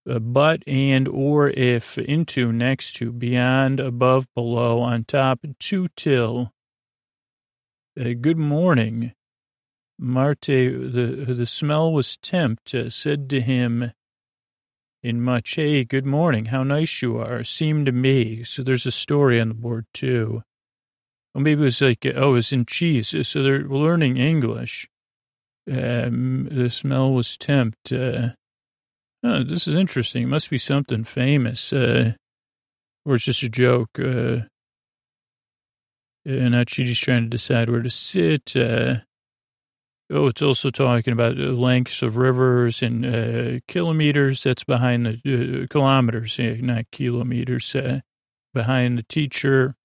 [0.07, 6.51] Uh, but, and, or, if, into, next to, beyond, above, below, on top, to, till.
[7.97, 9.13] Uh, good morning.
[9.97, 13.93] Marte, the, the smell was tempt, uh, said to him
[15.01, 18.43] in much, hey, good morning, how nice you are, seemed to me.
[18.43, 20.43] So there's a story on the board too.
[21.33, 23.15] Or maybe it was like, oh, it's in cheese.
[23.25, 24.89] So they're learning English.
[25.71, 27.93] Um, the smell was tempt.
[27.93, 28.31] Uh,
[29.23, 30.23] oh, this is interesting.
[30.23, 31.71] It must be something famous.
[31.71, 32.15] Uh,
[33.05, 33.97] or it's just a joke.
[33.97, 34.39] Uh,
[36.25, 38.55] and now she's trying to decide where to sit.
[38.55, 38.95] Uh,
[40.09, 44.43] oh, it's also talking about lengths of rivers and uh, kilometers.
[44.43, 47.75] That's behind the uh, kilometers, not kilometers.
[47.75, 47.99] Uh,
[48.55, 49.75] behind the teacher.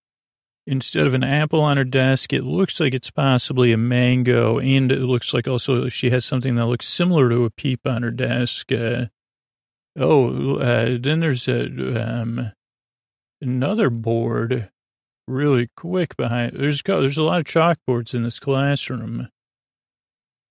[0.67, 4.93] Instead of an apple on her desk, it looks like it's possibly a mango, and
[4.93, 8.11] it looks like also she has something that looks similar to a peep on her
[8.11, 8.71] desk.
[8.71, 9.07] Uh,
[9.99, 10.59] oh,
[10.97, 12.53] then there's a um,
[13.41, 14.71] another board
[15.31, 16.53] really quick behind.
[16.55, 19.29] There's there's a lot of chalkboards in this classroom.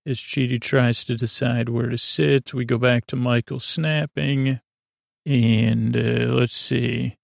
[0.05, 4.59] As Chidi tries to decide where to sit, we go back to Michael snapping,
[5.25, 7.17] and uh, let's see.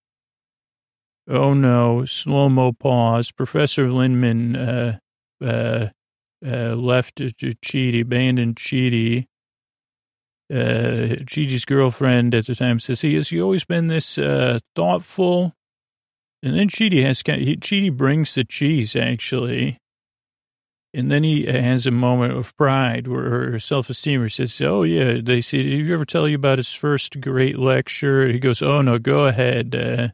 [1.28, 2.06] Oh no!
[2.06, 3.32] Slow mo pause.
[3.32, 5.00] Professor Lindman uh,
[5.44, 5.88] uh,
[6.46, 9.26] uh, left Chidi, abandoned Chidi.
[10.52, 15.56] Uh, Chidi's girlfriend at the time says he has he always been this uh, thoughtful
[16.46, 19.80] and then Chidi has, Chidi brings the cheese actually.
[20.94, 25.42] And then he has a moment of pride where her self-esteem says, oh yeah, they
[25.42, 28.28] say, did you ever tell you about his first great lecture?
[28.28, 29.76] He goes, oh no, go ahead.
[29.76, 30.10] Uh,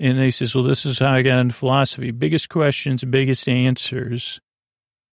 [0.00, 2.10] and he says, well, this is how I got into philosophy.
[2.10, 4.40] Biggest questions, biggest answers.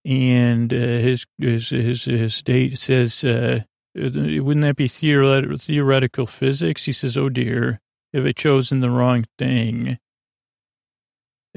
[0.04, 3.62] And uh, his, his, his, his date says, uh,
[3.96, 6.86] wouldn't that be theoretical physics?
[6.86, 7.80] He says, oh dear
[8.14, 10.00] have I chosen the wrong thing?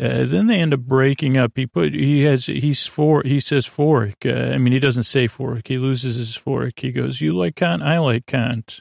[0.01, 1.53] Uh, then they end up breaking up.
[1.55, 4.25] He put he has he's for he says fork.
[4.25, 5.69] Uh, I mean he doesn't say fork.
[5.69, 6.75] He loses his fork.
[6.79, 7.83] He goes, "You like Kant?
[7.83, 8.81] I like Kant."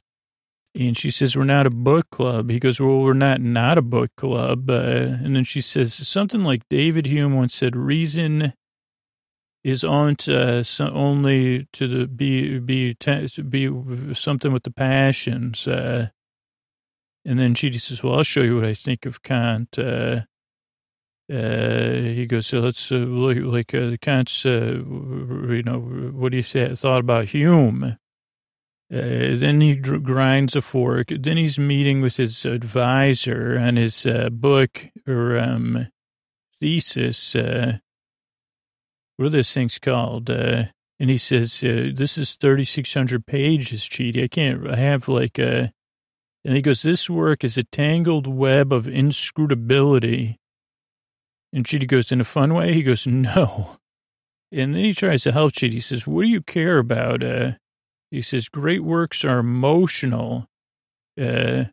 [0.74, 3.82] And she says, "We're not a book club." He goes, "Well, we're not not a
[3.82, 8.54] book club." Uh, and then she says something like David Hume once said, "Reason
[9.66, 12.96] is on uh, so only to the be be
[13.50, 16.10] be something with the passions." Uh,
[17.26, 20.22] and then she says, "Well, I'll show you what I think of Kant." Uh,
[21.32, 26.38] uh, he goes, so let's uh, look like uh, Kant's, uh, you know, what do
[26.38, 27.84] you say, thought about Hume.
[27.84, 27.98] Uh,
[28.90, 31.08] then he grinds a fork.
[31.08, 35.88] Then he's meeting with his advisor on his uh, book or um,
[36.60, 37.34] thesis.
[37.34, 37.78] Uh,
[39.16, 40.30] what are those things called?
[40.30, 40.70] And
[41.10, 44.26] he says, this is 3,600 pages, Chidi.
[44.26, 45.72] I can't, I have like a,
[46.44, 50.40] and he goes, this work is a tangled web of inscrutability
[51.54, 52.74] and Chidi goes, in a fun way?
[52.74, 53.78] He goes, no.
[54.52, 55.74] And then he tries to help Chidi.
[55.74, 57.24] He says, what do you care about?
[57.24, 57.54] Uh,
[58.10, 60.48] he says, great works are emotional.
[61.20, 61.66] Uh,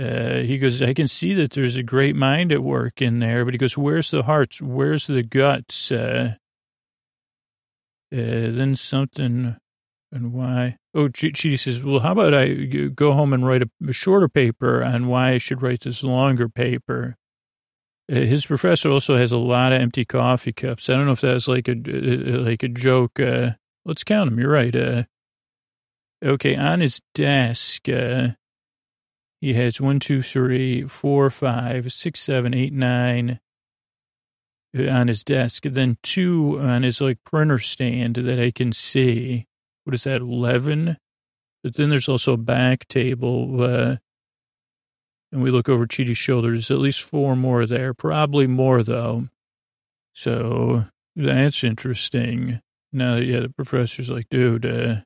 [0.00, 3.44] uh, he goes, I can see that there's a great mind at work in there,
[3.44, 4.62] but he goes, where's the hearts?
[4.62, 5.92] Where's the guts?
[5.92, 6.34] Uh,
[8.12, 9.56] uh, then something,
[10.12, 10.76] and why?
[10.94, 14.84] Oh, she says, well, how about I go home and write a, a shorter paper
[14.84, 17.16] on why I should write this longer paper?
[18.10, 20.90] Uh, his professor also has a lot of empty coffee cups.
[20.90, 23.18] I don't know if that's like a uh, like a joke.
[23.18, 23.52] Uh,
[23.86, 24.38] let's count them.
[24.38, 24.74] You're right.
[24.74, 25.04] Uh,
[26.22, 28.28] okay, on his desk, uh,
[29.40, 33.40] he has one, two, three, four, five, six, seven, eight, nine
[34.78, 35.62] uh, on his desk.
[35.64, 39.46] Then two on his like printer stand that I can see.
[39.84, 40.20] What is that?
[40.20, 40.96] Eleven.
[41.62, 43.98] But then there's also a back table
[45.32, 49.28] and we look over Chidi's shoulders, at least four more there, probably more though.
[50.12, 52.60] So that's interesting.
[52.92, 54.96] Now, that yeah, the professor's like, dude, uh,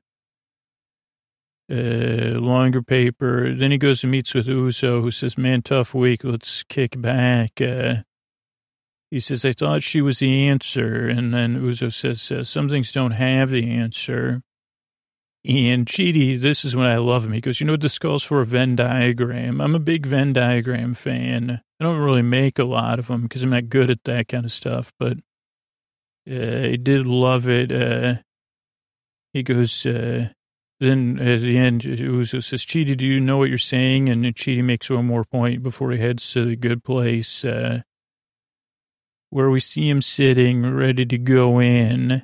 [1.71, 3.53] uh, longer paper.
[3.55, 6.25] Then he goes and meets with Uzo, who says, man, tough week.
[6.25, 7.61] Let's kick back.
[7.61, 8.03] Uh,
[9.09, 11.07] he says, I thought she was the answer.
[11.07, 14.41] And then Uzo says, uh, some things don't have the answer.
[15.47, 17.31] And Chidi, this is when I love him.
[17.31, 19.61] He goes, you know what this calls for a Venn diagram?
[19.61, 21.61] I'm a big Venn diagram fan.
[21.79, 24.43] I don't really make a lot of them because I'm not good at that kind
[24.43, 25.19] of stuff, but
[26.29, 27.71] uh, I did love it.
[27.71, 28.15] Uh,
[29.31, 30.29] he goes, uh,
[30.81, 34.09] then at the end, Uzo says, Chidi, do you know what you're saying?
[34.09, 37.83] And Chidi makes one more point before he heads to the good place, uh,
[39.29, 42.23] where we see him sitting ready to go in.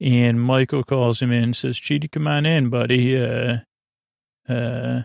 [0.00, 3.22] And Michael calls him in and says, Chidi, come on in, buddy.
[3.22, 3.58] Uh,
[4.48, 5.02] uh,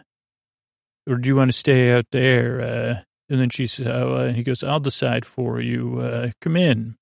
[1.07, 2.61] or do you want to stay out there?
[2.61, 5.99] Uh, and then she says, oh, uh, he goes, I'll decide for you.
[5.99, 6.95] Uh, come in.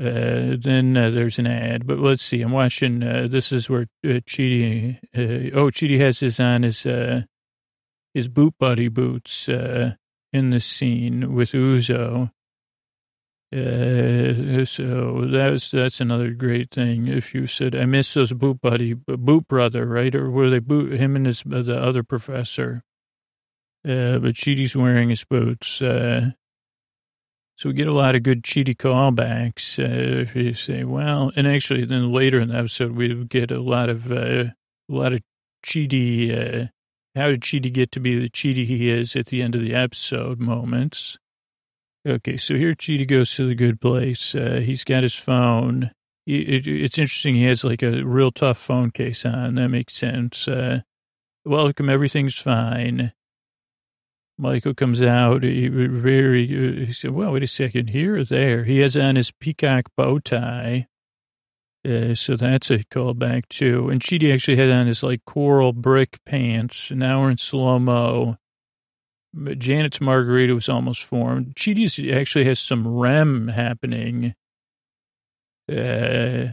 [0.00, 2.40] Uh, then uh, there's an ad, but let's see.
[2.40, 3.02] I'm watching.
[3.02, 4.98] Uh, this is where uh, Chidi.
[5.12, 7.22] Uh, oh, Chidi has his on his uh,
[8.14, 9.94] his boot buddy boots uh,
[10.32, 12.30] in this scene with Uzo,
[13.50, 17.06] uh, so that's that's another great thing.
[17.06, 20.14] If you said, "I miss those boot buddy, boot brother," right?
[20.14, 22.82] Or were they boot him and his uh, the other professor?
[23.86, 25.80] Uh, but Chidi's wearing his boots.
[25.80, 26.32] Uh,
[27.56, 29.78] so we get a lot of good Chidi callbacks.
[29.78, 33.60] Uh, if you say, well, and actually, then later in the episode, we get a
[33.60, 34.54] lot of uh, a
[34.88, 35.22] lot of
[35.64, 36.30] Chidi.
[36.30, 36.66] Uh,
[37.14, 39.74] how did Chidi get to be the Chidi he is at the end of the
[39.74, 40.38] episode?
[40.38, 41.18] Moments.
[42.08, 44.34] Okay, so here Chidi goes to the good place.
[44.34, 45.90] Uh, he's got his phone.
[46.26, 47.34] It, it, it's interesting.
[47.34, 49.56] He has like a real tough phone case on.
[49.56, 50.48] That makes sense.
[50.48, 50.80] Uh,
[51.44, 51.90] welcome.
[51.90, 53.12] Everything's fine.
[54.38, 55.42] Michael comes out.
[55.42, 56.46] He very.
[56.46, 57.90] Uh, he said, "Well, wait a second.
[57.90, 60.86] Here or there?" He has on his peacock bow tie.
[61.86, 63.90] Uh, so that's a callback too.
[63.90, 66.90] And Chidi actually had on his like coral brick pants.
[66.90, 68.38] Now we're in slow mo.
[69.34, 71.54] Janet's margarita was almost formed.
[71.54, 74.34] Chidi's actually has some REM happening.
[75.70, 76.48] Uh,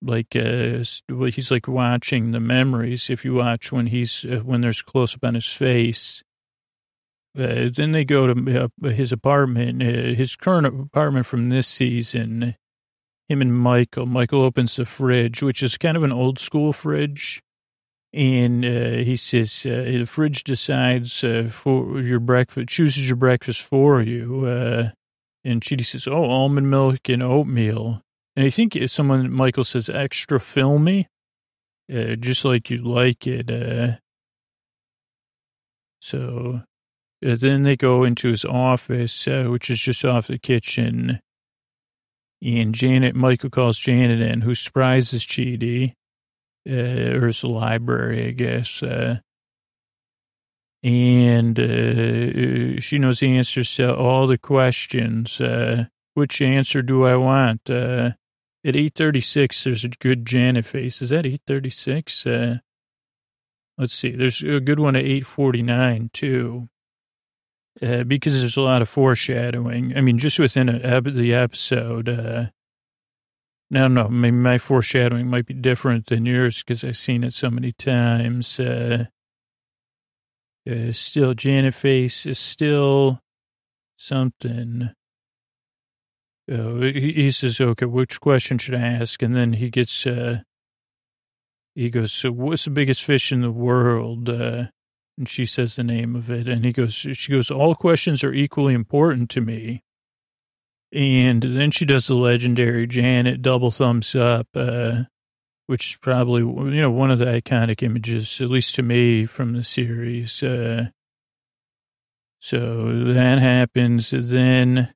[0.00, 3.10] like uh, he's like watching the memories.
[3.10, 6.22] If you watch when he's uh, when there's close up on his face,
[7.38, 12.56] uh, then they go to uh, his apartment, uh, his current apartment from this season.
[13.28, 14.06] Him and Michael.
[14.06, 17.42] Michael opens the fridge, which is kind of an old school fridge.
[18.14, 23.62] And uh, he says, uh, the fridge decides uh, for your breakfast, chooses your breakfast
[23.62, 24.46] for you.
[25.44, 28.02] And Chidi says, oh, almond milk and oatmeal.
[28.36, 31.08] And I think someone, Michael says, extra filmy,
[31.92, 33.50] uh, just like you like it.
[33.50, 33.96] Uh.
[36.00, 36.62] so
[37.24, 41.20] Uh, then they go into his office, which is just off the kitchen.
[42.42, 45.92] And Janet, Michael calls Janet in, who surprises Chidi,
[46.68, 48.82] uh, or his library, I guess.
[48.82, 49.18] Uh,
[50.82, 55.40] and uh, she knows the answers to all the questions.
[55.40, 57.70] Uh, which answer do I want?
[57.70, 58.12] Uh,
[58.64, 61.02] at 836, there's a good Janet face.
[61.02, 62.26] Is that 836?
[62.26, 62.58] Uh,
[63.78, 64.10] let's see.
[64.10, 66.68] There's a good one at 849, too.
[67.80, 69.96] Uh, because there's a lot of foreshadowing.
[69.96, 72.46] I mean, just within a, the episode, uh,
[73.72, 77.48] no, no, maybe my foreshadowing might be different than yours because I've seen it so
[77.48, 78.60] many times.
[78.60, 79.06] Uh,
[80.70, 83.20] uh, still, Janet face is still
[83.96, 84.90] something.
[86.52, 89.22] Uh, he, says, okay, which question should I ask?
[89.22, 90.40] And then he gets, uh,
[91.74, 94.28] he goes, so what's the biggest fish in the world?
[94.28, 94.64] Uh,
[95.16, 96.46] and she says the name of it.
[96.46, 99.82] And he goes, she goes, all questions are equally important to me.
[100.92, 105.04] And then she does the legendary Janet double thumbs up, uh,
[105.66, 109.54] which is probably, you know, one of the iconic images, at least to me, from
[109.54, 110.42] the series.
[110.42, 110.88] Uh,
[112.40, 114.10] so that happens.
[114.10, 114.92] Then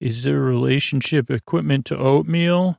[0.00, 2.78] is there a relationship equipment to oatmeal?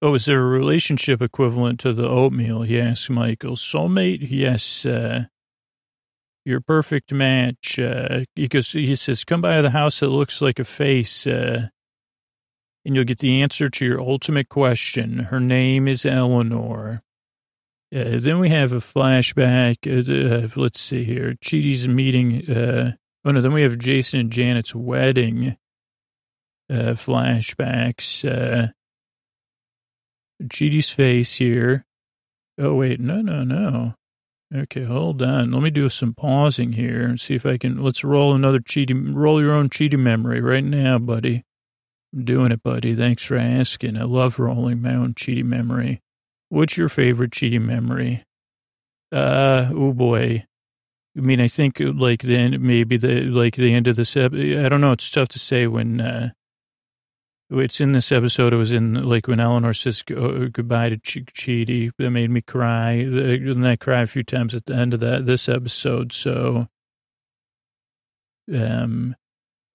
[0.00, 2.62] Oh, is there a relationship equivalent to the oatmeal?
[2.62, 3.56] He Yes, Michael.
[3.56, 4.26] Soulmate?
[4.30, 4.86] Yes.
[4.86, 5.24] Uh,
[6.44, 7.78] your perfect match.
[7.78, 11.68] Uh, he he says, come by the house that looks like a face, uh,
[12.84, 15.20] and you'll get the answer to your ultimate question.
[15.20, 17.02] Her name is Eleanor.
[17.94, 19.86] Uh, then we have a flashback.
[19.86, 21.34] Uh, uh let's see here.
[21.42, 22.50] Chidi's meeting.
[22.50, 22.92] Uh,
[23.24, 25.56] oh no, then we have Jason and Janet's wedding
[26.70, 28.72] flashbacks.
[30.42, 31.86] Chidi's face here.
[32.58, 33.94] Oh wait, no, no, no.
[34.52, 35.52] Okay, hold on.
[35.52, 37.82] Let me do some pausing here and see if I can.
[37.82, 39.14] Let's roll another Chidi.
[39.14, 41.44] Roll your own Chidi memory right now, buddy.
[42.12, 42.94] I'm doing it, buddy.
[42.94, 43.96] Thanks for asking.
[43.96, 46.00] I love rolling my own Chidi memory.
[46.48, 48.24] What's your favorite Chidi memory?
[49.10, 50.44] Uh, oh boy.
[51.16, 54.16] I mean, I think like then maybe the like the end of this.
[54.16, 54.92] I don't know.
[54.92, 56.00] It's tough to say when.
[56.00, 56.30] uh
[57.50, 58.52] it's in this episode.
[58.52, 61.90] It was in like when Eleanor says goodbye to Ch- Chidi.
[61.98, 62.92] That made me cry.
[62.92, 66.12] And I cry a few times at the end of that this episode.
[66.12, 66.68] So,
[68.52, 69.14] um,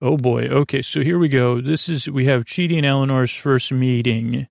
[0.02, 0.48] oh boy.
[0.48, 1.62] Okay, so here we go.
[1.62, 4.48] This is we have Chidi and Eleanor's first meeting.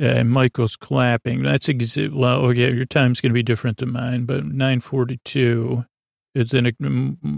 [0.00, 1.42] Uh, Michael's clapping.
[1.42, 2.44] That's exa- well.
[2.46, 5.84] Okay, your time's going to be different than mine, but nine forty-two.
[6.34, 6.72] Then a,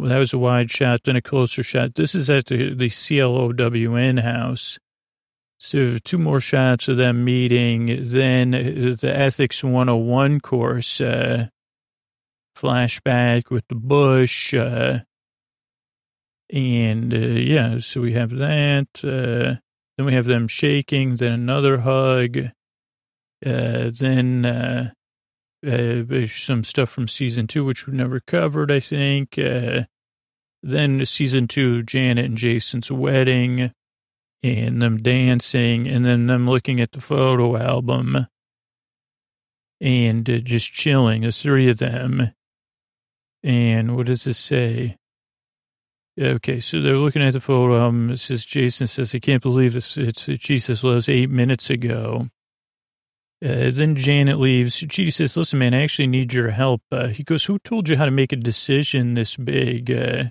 [0.09, 1.97] that was a wide shot, then a closer shot.
[1.97, 4.78] This is at the, the CLOWN house.
[5.59, 7.86] So two more shots of them meeting.
[8.09, 11.49] Then the Ethics 101 course, uh,
[12.57, 14.55] flashback with the bush.
[14.55, 15.01] Uh,
[16.51, 18.86] and uh, yeah, so we have that.
[19.03, 19.61] Uh,
[19.97, 22.38] then we have them shaking, then another hug.
[23.45, 24.92] Uh, then
[25.66, 29.38] uh, uh, some stuff from season two, which we've never covered, I think.
[29.38, 29.84] Uh,
[30.62, 33.72] then season two, Janet and Jason's wedding
[34.42, 38.26] and them dancing and then them looking at the photo album
[39.80, 42.32] and uh, just chilling, the three of them.
[43.42, 44.96] And what does this say?
[46.18, 48.10] Okay, so they're looking at the photo album.
[48.10, 49.96] It says, Jason says, I can't believe this.
[49.96, 52.28] It's Jesus was eight minutes ago.
[53.45, 54.80] Uh, then Janet leaves.
[54.80, 56.80] Chidi says, listen, man, I actually need your help.
[56.90, 59.90] Uh, he goes, who told you how to make a decision this big?
[59.90, 60.24] Uh,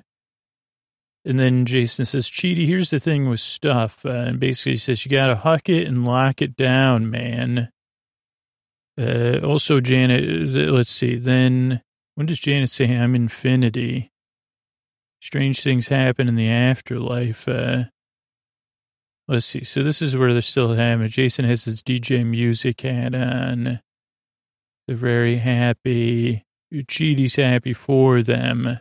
[1.24, 4.04] and then Jason says, Chidi, here's the thing with stuff.
[4.04, 7.70] Uh, and basically he says, you got to huck it and lock it down, man.
[9.00, 10.24] Uh, also, Janet,
[10.72, 11.16] let's see.
[11.16, 11.84] Then
[12.16, 14.12] when does Janet say, I'm infinity?
[15.22, 17.48] Strange things happen in the afterlife.
[17.48, 17.86] Uh,
[19.34, 19.64] Let's see.
[19.64, 21.08] So this is where they're still having.
[21.08, 23.82] Jason has his DJ music hat on.
[24.88, 26.44] They're very happy.
[26.72, 28.68] Chidi's happy for them.
[28.68, 28.78] Uh,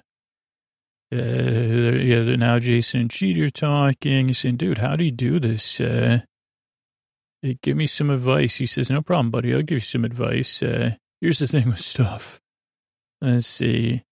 [1.10, 4.26] yeah, now Jason and are talking.
[4.26, 5.80] He's saying, dude, how do you do this?
[5.80, 6.20] Uh,
[7.62, 8.56] give me some advice.
[8.56, 9.54] He says, no problem, buddy.
[9.54, 10.62] I'll give you some advice.
[10.62, 12.42] Uh, here's the thing with stuff.
[13.22, 14.02] Let's see.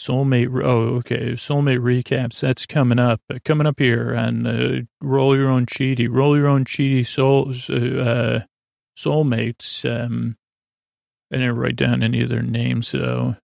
[0.00, 0.48] Soulmate.
[0.64, 1.32] Oh, okay.
[1.32, 2.40] Soulmate recaps.
[2.40, 3.20] That's coming up.
[3.28, 6.08] Uh, coming up here on uh, Roll Your Own Chidi.
[6.10, 7.68] Roll Your Own Chidi Souls.
[7.68, 8.44] Uh,
[8.96, 9.84] soulmates.
[9.84, 10.38] Um,
[11.30, 13.36] I didn't write down any of their names though.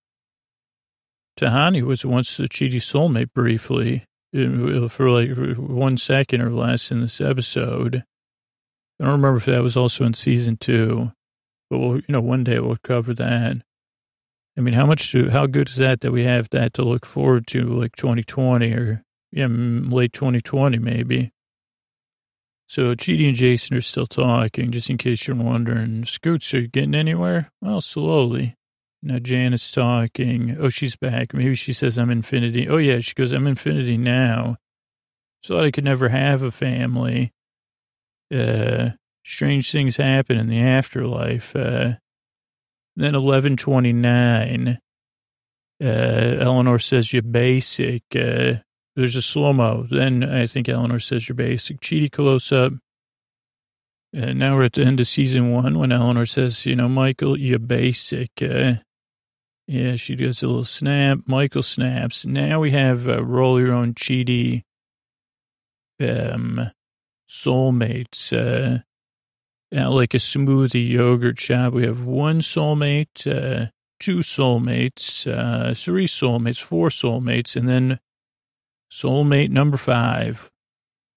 [1.39, 7.03] Tahani was once the Chidi soulmate briefly uh, for like one second or less in
[7.03, 8.03] this episode.
[8.99, 11.13] I don't remember if that was also in season two,
[11.69, 13.59] but we'll, you know, one day we'll cover that.
[14.57, 17.47] I mean, how much, how good is that that we have that to look forward
[17.49, 19.03] to, like 2020 or
[19.33, 21.33] yeah, late 2020 maybe.
[22.69, 26.05] So Chidi and Jason are still talking, just in case you're wondering.
[26.05, 27.51] Scoots, are you getting anywhere?
[27.61, 28.57] Well, slowly.
[29.03, 30.57] Now Jan is talking.
[30.59, 31.33] Oh, she's back.
[31.33, 32.69] Maybe she says I'm infinity.
[32.69, 34.57] Oh, yeah, she goes, I'm infinity now.
[35.45, 37.33] Thought I could never have a family.
[38.35, 38.91] Uh,
[39.25, 41.55] strange things happen in the afterlife.
[41.55, 41.95] Uh,
[42.97, 44.79] then 1129,
[45.83, 48.03] uh, Eleanor says you're basic.
[48.15, 48.55] Uh,
[48.95, 49.87] there's a slow-mo.
[49.91, 51.81] Then I think Eleanor says you're basic.
[51.81, 52.73] Chidi close up.
[54.17, 57.39] Uh, now we're at the end of season one when Eleanor says, you know, Michael,
[57.39, 58.31] you're basic.
[58.41, 58.77] Uh,
[59.67, 61.19] yeah, she does a little snap.
[61.27, 62.25] Michael snaps.
[62.25, 64.63] Now we have uh, roll your own Chidi
[66.01, 66.71] um,
[67.29, 68.83] soulmates, uh,
[69.75, 71.73] uh, like a smoothie yogurt shop.
[71.73, 77.99] We have one soulmate, uh, two soulmates, uh, three soulmates, four soulmates, and then
[78.91, 80.51] soulmate number five,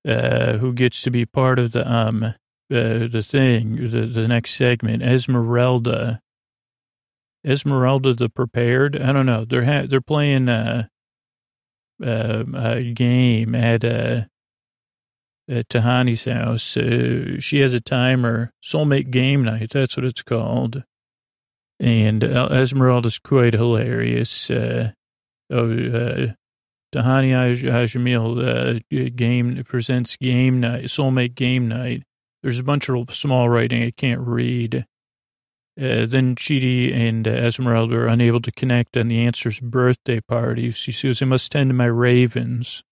[0.07, 2.33] uh, who gets to be part of the, um, uh,
[2.69, 6.21] the thing, the, the next segment, Esmeralda.
[7.45, 9.01] Esmeralda the prepared.
[9.01, 9.45] I don't know.
[9.45, 10.87] They're ha- they're playing uh,
[12.03, 14.21] uh, a game at uh,
[15.49, 16.77] at Tahani's house.
[16.77, 19.71] Uh, she has a timer, soulmate game night.
[19.71, 20.83] That's what it's called.
[21.79, 24.51] And uh, Esmeralda's quite hilarious.
[24.51, 24.91] Uh,
[25.49, 26.27] oh, uh,
[26.93, 32.03] Tahani Al-Jamil uh, game presents game night, soulmate game night.
[32.41, 34.85] There's a bunch of small writing I can't read.
[35.79, 40.71] Uh, then Chidi and uh, Esmeralda are unable to connect on the answer's birthday party.
[40.71, 42.83] She says, I must tend to my ravens.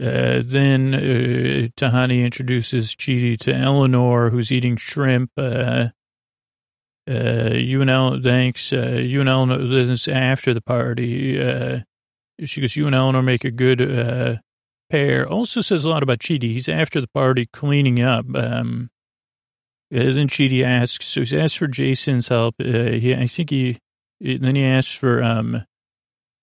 [0.00, 5.30] Uh, then uh, Tahani introduces Chidi to Eleanor, who's eating shrimp.
[5.36, 5.88] Uh,
[7.08, 8.72] uh, you and Eleanor, thanks.
[8.72, 11.42] Uh, you and Eleanor, this after the party.
[11.42, 11.80] Uh,
[12.44, 14.36] she goes, you and Eleanor make a good uh,
[14.88, 15.28] pair.
[15.28, 16.52] Also says a lot about Chidi.
[16.52, 18.24] He's after the party cleaning up.
[18.34, 18.90] Um,
[19.92, 22.54] uh, then Chidi asks, so he's asked for Jason's help.
[22.60, 23.78] Uh, he, I think he,
[24.20, 25.64] then he asks for um,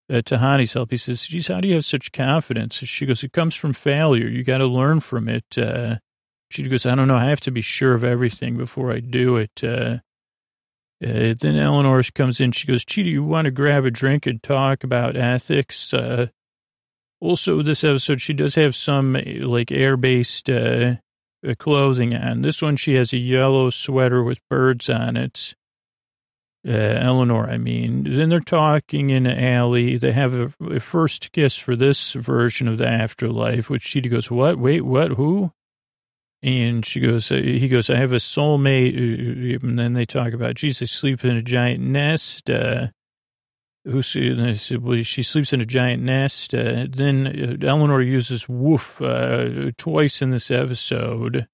[0.10, 0.92] uh, Tahani's help.
[0.92, 2.76] He says, geez, how do you have such confidence?
[2.76, 4.28] She goes, it comes from failure.
[4.28, 5.58] You got to learn from it.
[5.58, 5.98] Uh,
[6.50, 7.18] she goes, I don't know.
[7.18, 9.64] I have to be sure of everything before I do it.
[9.64, 10.00] Uh,
[11.04, 12.54] uh, then Eleanor comes in.
[12.54, 15.94] She goes, Chidi, you want to grab a drink and talk about ethics?
[15.94, 16.28] Uh,
[17.20, 20.96] also, this episode, she does have some like air-based uh,
[21.46, 22.42] uh, clothing on.
[22.42, 25.56] This one, she has a yellow sweater with birds on it
[26.66, 28.04] uh, Eleanor, I mean.
[28.04, 29.98] Then they're talking in an alley.
[29.98, 34.32] They have a, a, first kiss for this version of the afterlife, which she goes,
[34.32, 34.58] what?
[34.58, 35.12] Wait, what?
[35.12, 35.52] Who?
[36.44, 38.96] And she goes, uh, he goes, I have a soulmate.
[38.96, 42.50] Uh, and then they talk about, Jesus sleeps in a giant nest.
[42.50, 42.88] Uh,
[43.88, 46.54] who she sleeps in a giant nest.
[46.54, 51.48] Uh, then uh, Eleanor uses woof uh, twice in this episode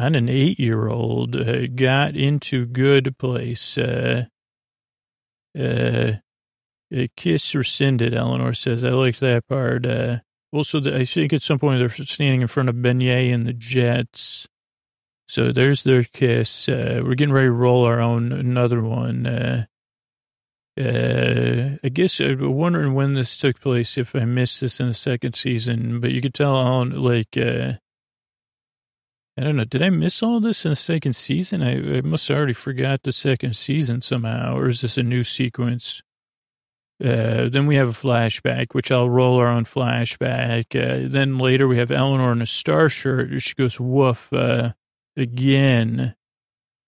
[0.00, 3.76] and an eight-year-old uh, got into good place.
[3.76, 4.24] Uh,
[5.58, 6.12] uh,
[7.16, 8.84] kiss rescinded, Eleanor says.
[8.84, 9.86] I like that part.
[9.86, 10.18] Uh,
[10.52, 13.52] also, the, I think at some point they're standing in front of Beignet and the
[13.52, 14.48] Jets.
[15.28, 16.68] So there's their kiss.
[16.68, 19.26] Uh, we're getting ready to roll our own another one.
[19.26, 19.66] Uh,
[20.76, 24.94] uh, I guess I'm wondering when this took place, if I missed this in the
[24.94, 27.74] second season, but you could tell on like, uh,
[29.40, 29.64] I don't know.
[29.64, 31.62] Did I miss all this in the second season?
[31.62, 35.24] I, I must have already forgot the second season somehow, or is this a new
[35.24, 36.02] sequence?
[37.02, 40.76] Uh, then we have a flashback, which I'll roll our own flashback.
[40.76, 43.40] Uh, then later we have Eleanor in a star shirt.
[43.40, 44.72] She goes, woof, uh,
[45.16, 46.14] again.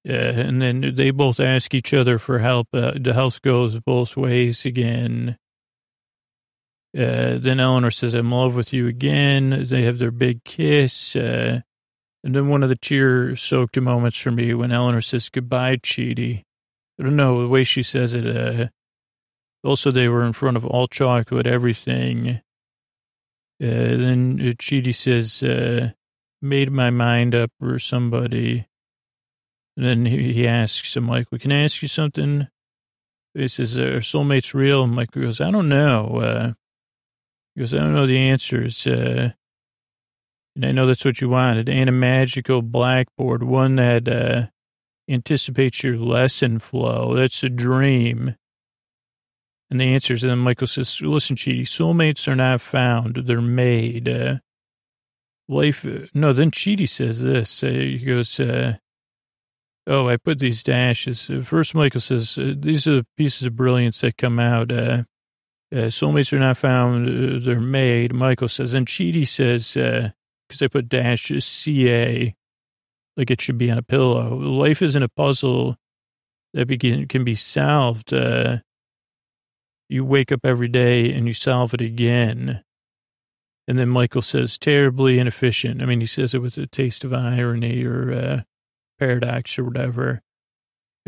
[0.07, 2.69] Uh, and then they both ask each other for help.
[2.75, 5.39] Uh, the health goes both ways again.
[6.95, 9.65] Uh, then Eleanor says, I'm in love with you again.
[9.71, 11.17] They have their big kiss.
[12.25, 16.45] And then one of the tear soaked moments for me when Eleanor says, goodbye, Chidi.
[16.99, 18.27] I don't know, the way she says it.
[18.27, 18.69] Uh,
[19.65, 22.41] also, they were in front of all chocolate, everything.
[23.61, 25.91] Uh, then Chidi says, uh,
[26.41, 28.67] made my mind up for somebody.
[29.77, 32.49] And then he, he asks him, Michael, can I ask you something?
[33.35, 34.85] He says, are soulmates real?
[34.85, 36.19] And Michael goes, I don't know.
[36.19, 36.53] Uh,
[37.55, 38.87] he goes, I don't know the answers.
[38.87, 39.33] Uh,
[40.55, 44.47] and I know that's what you wanted, and a magical blackboard, one that uh,
[45.09, 47.15] anticipates your lesson flow.
[47.15, 48.37] That's a dream.
[49.71, 53.23] And the answer is, then Michael says, listen, Chidi, soulmates are not found.
[53.25, 54.07] They're made.
[54.07, 54.37] Uh,
[55.49, 57.65] life, uh, no, then Chidi says this.
[57.65, 58.77] Uh, he goes, uh,
[59.87, 61.29] Oh, I put these dashes.
[61.29, 64.71] Uh, First, Michael says, uh, these are the pieces of brilliance that come out.
[64.71, 65.05] Uh,
[65.73, 68.13] uh, soulmates are not found, uh, they're made.
[68.13, 69.77] Michael says, and Chidi says,
[70.53, 72.35] because I put dashes, CA,
[73.17, 74.37] like it should be on a pillow.
[74.37, 75.77] Life isn't a puzzle
[76.53, 78.13] that begin, can be solved.
[78.13, 78.59] Uh,
[79.89, 82.63] you wake up every day and you solve it again.
[83.67, 85.81] And then Michael says, terribly inefficient.
[85.81, 88.41] I mean, he says it with a taste of irony or uh,
[88.99, 90.21] paradox or whatever.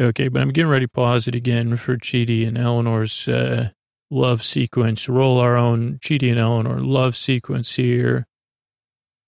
[0.00, 3.70] Okay, but I'm getting ready to pause it again for Chidi and Eleanor's uh,
[4.10, 5.06] love sequence.
[5.06, 8.26] Roll our own Chidi and Eleanor love sequence here.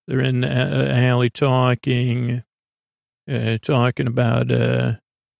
[0.06, 2.44] They're in the alley talking,
[3.28, 4.94] uh, talking about uh,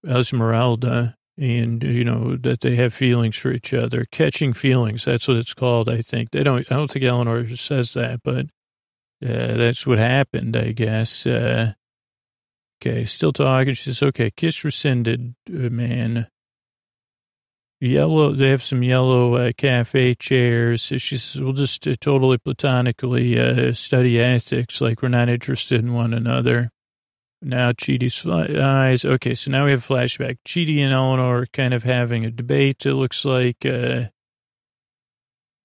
[0.06, 4.06] Esmeralda and, you know, that they have feelings for each other.
[4.10, 6.30] Catching feelings, that's what it's called, I think.
[6.30, 8.46] They don't, I don't think Eleanor says that, but
[9.24, 11.26] uh, that's what happened, I guess.
[11.26, 11.74] Uh,
[12.80, 13.74] okay, still talking.
[13.74, 16.28] She says, okay, kiss rescinded, uh, man.
[17.86, 20.82] Yellow, they have some yellow uh, cafe chairs.
[20.82, 25.92] She says, we'll just uh, totally platonically uh, study ethics like we're not interested in
[25.92, 26.70] one another.
[27.42, 29.04] Now Chidi's eyes.
[29.04, 30.38] Okay, so now we have a flashback.
[30.46, 32.86] Chidi and Eleanor are kind of having a debate.
[32.86, 34.04] It looks like, uh,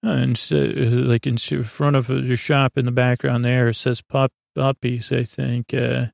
[0.04, 4.32] and so, like in front of the shop in the background there, it says pup,
[4.56, 5.74] puppies, I think.
[5.74, 6.08] Uh,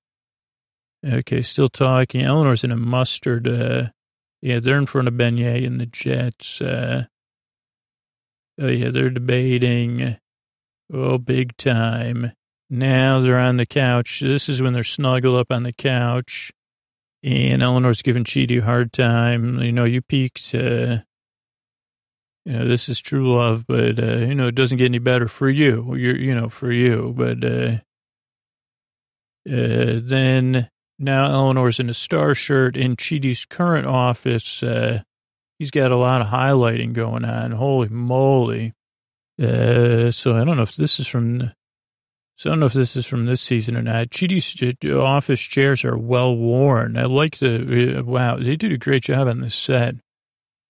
[1.03, 2.21] okay, still talking.
[2.21, 3.89] Eleanor's in a mustard, uh,
[4.41, 6.61] yeah, they're in front of Beignet and the Jets.
[6.61, 7.05] Uh,
[8.59, 10.17] oh, yeah, they're debating.
[10.93, 12.33] Oh, big time.
[12.69, 14.19] Now they're on the couch.
[14.19, 16.51] This is when they're snuggled up on the couch.
[17.23, 19.59] And Eleanor's giving Chidi a hard time.
[19.59, 20.53] You know, you peaked.
[20.53, 20.99] Uh,
[22.45, 25.27] you know, this is true love, but, uh, you know, it doesn't get any better
[25.27, 25.95] for you.
[25.95, 27.13] You're, you know, for you.
[27.17, 27.79] But uh,
[29.49, 30.69] uh, then
[30.99, 34.63] now Eleanor's in a star shirt in Chidi's current office.
[34.63, 35.01] Uh,
[35.59, 37.51] he's got a lot of highlighting going on.
[37.51, 38.73] Holy moly.
[39.41, 41.51] Uh, so I don't know if this is from,
[42.35, 44.09] so I don't know if this is from this season or not.
[44.09, 44.55] Chidi's
[44.91, 46.97] office chairs are well worn.
[46.97, 49.95] I like the, uh, wow, they did a great job on this set.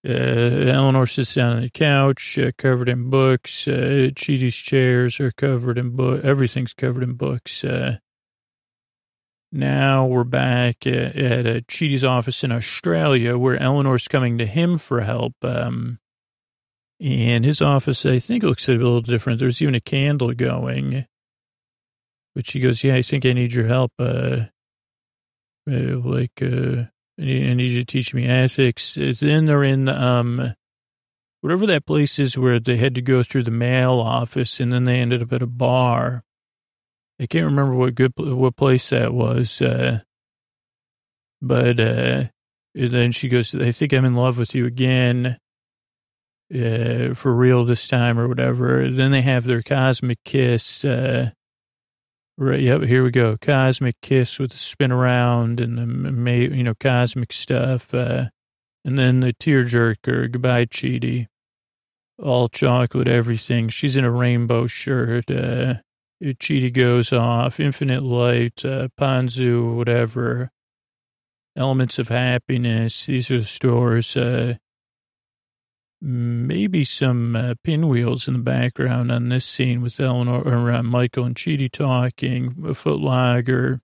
[0.08, 3.68] Uh, Eleanor sits down on the couch, uh, covered in books.
[3.68, 6.24] Uh, Chidi's chairs are covered in book.
[6.24, 7.64] Everything's covered in books.
[7.64, 7.98] Uh,
[9.52, 14.78] now we're back at, at a Chidi's office in Australia where Eleanor's coming to him
[14.78, 15.34] for help.
[15.42, 16.00] Um,
[17.00, 19.40] and his office, I think, looks a little different.
[19.40, 21.06] There's even a candle going.
[22.36, 23.92] But she goes, yeah, I think I need your help.
[24.00, 24.46] Uh,
[25.70, 26.86] uh like, uh,
[27.20, 28.96] I need, I need you to teach me ethics.
[28.96, 30.54] Then they're in, um,
[31.42, 34.84] whatever that place is where they had to go through the mail office and then
[34.84, 36.24] they ended up at a bar.
[37.20, 40.02] I can't remember what good what place that was, uh,
[41.42, 42.26] but uh,
[42.76, 45.38] then she goes, "I think I'm in love with you again,
[46.54, 50.86] uh, for real this time, or whatever." Then they have their cosmic kiss.
[50.86, 51.32] Uh,
[52.38, 52.60] right?
[52.60, 52.84] Yep.
[52.84, 53.36] Here we go.
[53.42, 58.26] Cosmic kiss with the spin around and the you know cosmic stuff, uh,
[58.86, 60.32] and then the tearjerker.
[60.32, 61.28] Goodbye, Chidi.
[62.22, 63.70] All chocolate, everything.
[63.70, 65.30] She's in a rainbow shirt.
[65.30, 65.76] Uh,
[66.22, 70.52] Chidi goes off, Infinite Light, uh, Ponzu, whatever,
[71.56, 73.06] Elements of Happiness.
[73.06, 74.18] These are stores.
[74.18, 74.56] Uh,
[76.02, 81.26] maybe some uh, pinwheels in the background on this scene with Eleanor or uh, Michael
[81.26, 82.48] and Chidi talking.
[82.64, 83.80] A footlogger.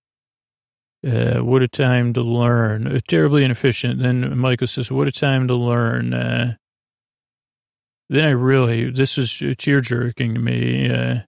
[1.06, 2.88] Uh, what a time to learn.
[2.88, 4.00] Uh, terribly inefficient.
[4.00, 6.56] Then Michael says, "What a time to learn." Uh,
[8.10, 11.24] then I really, this was tear jerking to me.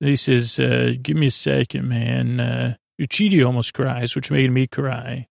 [0.00, 2.40] He says, uh, give me a second, man.
[2.40, 5.26] Uh, Chidi almost cries, which made me cry.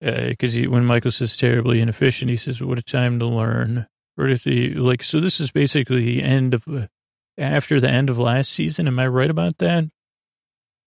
[0.00, 3.86] Because uh, when Michael says terribly inefficient, he says, what a time to learn.
[4.16, 6.88] Or if the, like, so this is basically the end of,
[7.36, 8.86] after the end of last season.
[8.86, 9.90] Am I right about that?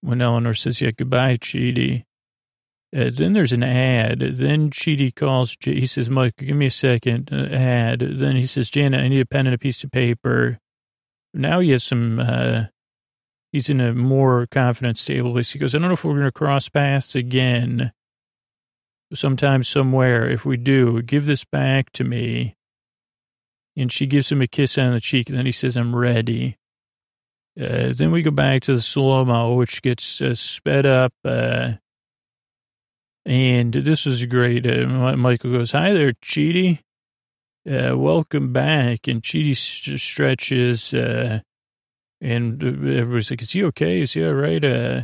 [0.01, 2.05] When Eleanor says, yeah, goodbye, Chidi.
[2.95, 4.19] Uh, then there's an ad.
[4.19, 7.99] Then Chidi calls, he says, Mike, give me a second, uh, ad.
[7.99, 10.59] Then he says, Janet, I need a pen and a piece of paper.
[11.33, 12.65] Now he has some, uh,
[13.53, 15.53] he's in a more confident, stable place.
[15.53, 17.93] He goes, I don't know if we're going to cross paths again
[19.13, 20.27] sometime somewhere.
[20.27, 22.57] If we do, give this back to me.
[23.77, 25.29] And she gives him a kiss on the cheek.
[25.29, 26.57] And then he says, I'm ready.
[27.59, 31.13] Uh, then we go back to the slow-mo, which gets uh, sped up.
[31.23, 31.73] Uh,
[33.25, 34.65] and this is great.
[34.65, 36.79] Uh, Michael goes, hi there, Chidi.
[37.69, 39.07] Uh, welcome back.
[39.07, 41.41] And Chidi stretches, uh,
[42.23, 44.01] and everybody's like, is he okay?
[44.01, 44.63] Is he all right?
[44.63, 45.01] Uh,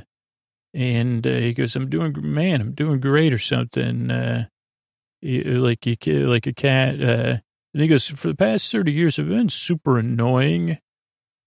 [0.74, 4.11] And uh, he goes, I'm doing, man, I'm doing great or something.
[4.11, 4.45] Uh,
[5.22, 7.01] like you, like a cat.
[7.01, 7.39] Uh,
[7.74, 10.78] and he goes, for the past 30 years, I've been super annoying.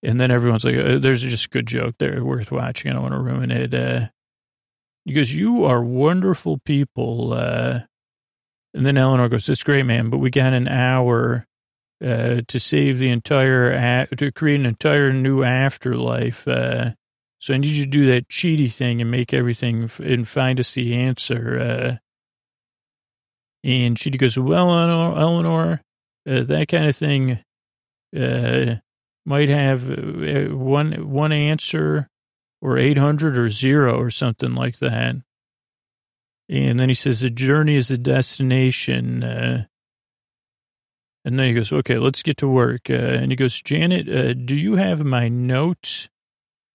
[0.02, 2.90] And then everyone's like, uh, there's just a good joke there worth watching.
[2.90, 3.72] I don't want to ruin it.
[3.72, 4.08] Uh,
[5.04, 7.32] he goes, you are wonderful people.
[7.32, 7.80] Uh,
[8.74, 11.46] and then Eleanor goes, that's great, man, but we got an hour
[12.02, 16.46] uh, to save the entire, to create an entire new afterlife.
[16.48, 16.92] Uh,
[17.38, 20.60] so I need you to do that Chidi thing and make everything f- and find
[20.60, 21.58] us the answer.
[21.58, 21.96] Uh,
[23.64, 25.82] and Chidi goes, well, Eleanor, Eleanor
[26.28, 27.40] uh, that kind of thing
[28.16, 28.76] uh,
[29.24, 29.88] might have
[30.52, 32.08] one one answer
[32.60, 35.16] or 800 or zero or something like that.
[36.48, 39.24] And then he says, the journey is the destination.
[39.24, 39.64] Uh,
[41.24, 42.90] and then he goes, okay, let's get to work.
[42.90, 46.08] Uh, and he goes, Janet, uh, do you have my note?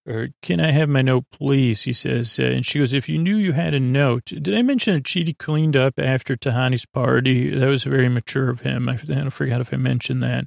[0.07, 1.81] Or can I have my note, please?
[1.81, 2.39] He says.
[2.39, 4.25] Uh, and she goes, if you knew you had a note.
[4.25, 7.53] Did I mention that Chidi cleaned up after Tahani's party?
[7.53, 8.87] That was very mature of him.
[8.87, 10.45] I, I forgot if I mentioned that.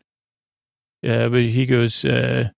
[1.07, 2.51] Uh, but he goes, uh,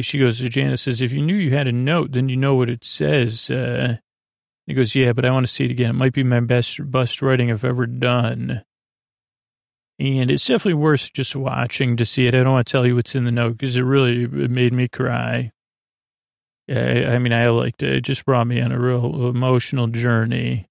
[0.00, 2.70] she goes, Janet says, if you knew you had a note, then you know what
[2.70, 3.48] it says.
[3.50, 3.98] Uh,
[4.66, 5.90] he goes, yeah, but I want to see it again.
[5.90, 8.62] It might be my best bust writing I've ever done.
[10.02, 12.34] And it's definitely worth just watching to see it.
[12.34, 14.72] I don't want to tell you what's in the note because it really it made
[14.72, 15.52] me cry.
[16.68, 17.94] I mean, I liked it.
[17.94, 20.66] It just brought me on a real emotional journey.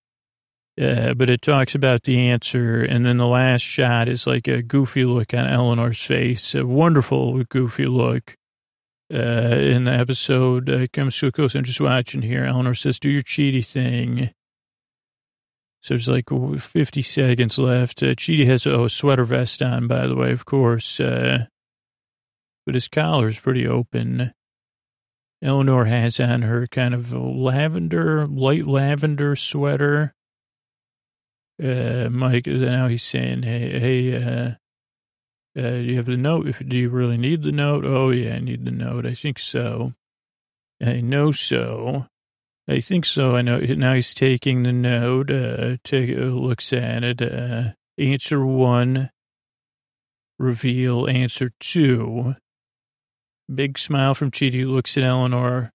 [0.82, 4.62] Uh, but it talks about the answer, and then the last shot is like a
[4.62, 8.36] goofy look on Eleanor's face, a wonderful goofy look.
[9.14, 11.56] Uh, in the episode, uh, comes to a close.
[11.56, 12.46] I'm just watching here.
[12.46, 14.32] Eleanor says, "Do your Chidi thing."
[15.82, 18.04] So there's like 50 seconds left.
[18.04, 21.00] Uh, Chidi has a, oh, sweater vest on, by the way, of course.
[21.00, 21.46] Uh,
[22.66, 24.32] but his collar is pretty open.
[25.42, 30.14] Eleanor has on her kind of lavender, light lavender sweater.
[31.62, 34.52] Uh, Mike, now he's saying, hey, hey, uh,
[35.58, 36.48] uh, do you have the note?
[36.48, 37.86] If, do you really need the note?
[37.86, 39.08] Oh, yeah, I need the note.
[39.08, 39.94] I think so.
[40.84, 42.06] I know so.
[42.68, 43.36] I think so.
[43.36, 43.60] I know.
[43.60, 47.22] Now he's taking the note, uh, take, uh, looks at it.
[47.22, 49.10] Uh, answer one,
[50.38, 52.36] reveal answer two.
[53.54, 55.72] Big smile from Chidi looks at Eleanor.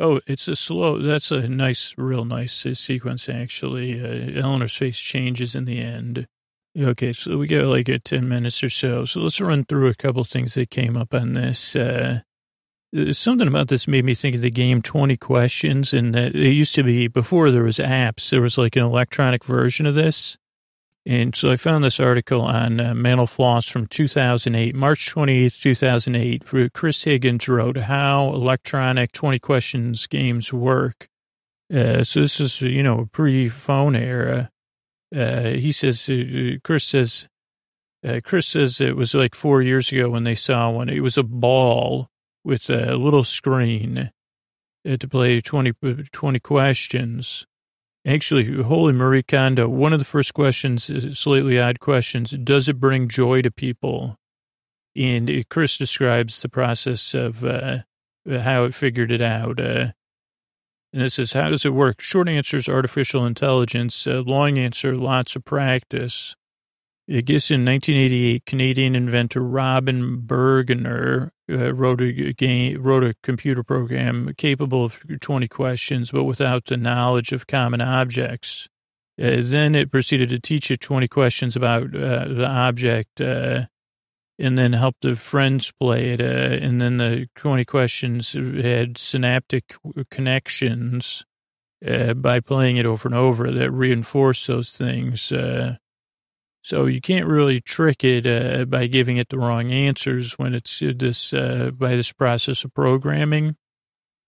[0.00, 4.00] Oh, it's a slow, that's a nice, real nice uh, sequence, actually.
[4.00, 6.28] Uh, Eleanor's face changes in the end.
[6.78, 9.04] Okay, so we got like a 10 minutes or so.
[9.04, 11.74] So let's run through a couple things that came up on this.
[11.74, 12.20] Uh,
[13.12, 15.92] something about this made me think of the game 20 Questions.
[15.92, 19.86] And it used to be, before there was apps, there was like an electronic version
[19.86, 20.38] of this.
[21.06, 26.72] And so I found this article on uh, mental floss from 2008, March 28th, 2008.
[26.74, 31.08] Chris Higgins wrote how electronic 20 questions games work.
[31.72, 34.50] Uh, so this is, you know, pre-phone era.
[35.14, 37.26] Uh, he says, uh, Chris says,
[38.06, 40.90] uh, Chris says it was like four years ago when they saw one.
[40.90, 42.10] It was a ball
[42.44, 44.10] with a little screen
[44.88, 45.72] uh, to play 20,
[46.12, 47.46] 20 questions.
[48.06, 52.80] Actually, holy Marie Kondo, one of the first questions, is slightly odd questions, does it
[52.80, 54.16] bring joy to people?
[54.96, 57.78] And Chris describes the process of uh,
[58.26, 59.60] how it figured it out.
[59.60, 59.92] Uh,
[60.92, 62.00] and this is, how does it work?
[62.00, 64.06] Short answer is artificial intelligence.
[64.06, 66.34] Uh, long answer, lots of practice.
[67.10, 73.62] I guess in 1988, Canadian inventor Robin Burgener uh, wrote a game, wrote a computer
[73.62, 78.68] program capable of 20 questions, but without the knowledge of common objects.
[79.20, 83.64] Uh, then it proceeded to teach it 20 questions about uh, the object, uh,
[84.38, 86.20] and then help the friends play it.
[86.20, 89.74] Uh, and then the 20 questions had synaptic
[90.10, 91.24] connections
[91.86, 95.32] uh, by playing it over and over that reinforced those things.
[96.62, 100.80] So you can't really trick it uh, by giving it the wrong answers when it's
[100.80, 103.56] this uh, by this process of programming.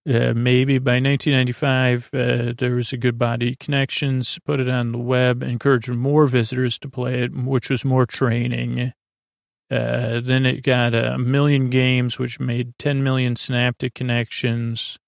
[0.09, 4.99] Uh, maybe by 1995, uh, there was a good body connections, put it on the
[4.99, 8.93] web, encouraged more visitors to play it, which was more training.
[9.71, 14.99] Uh, then it got a million games, which made 10 million synaptic connections.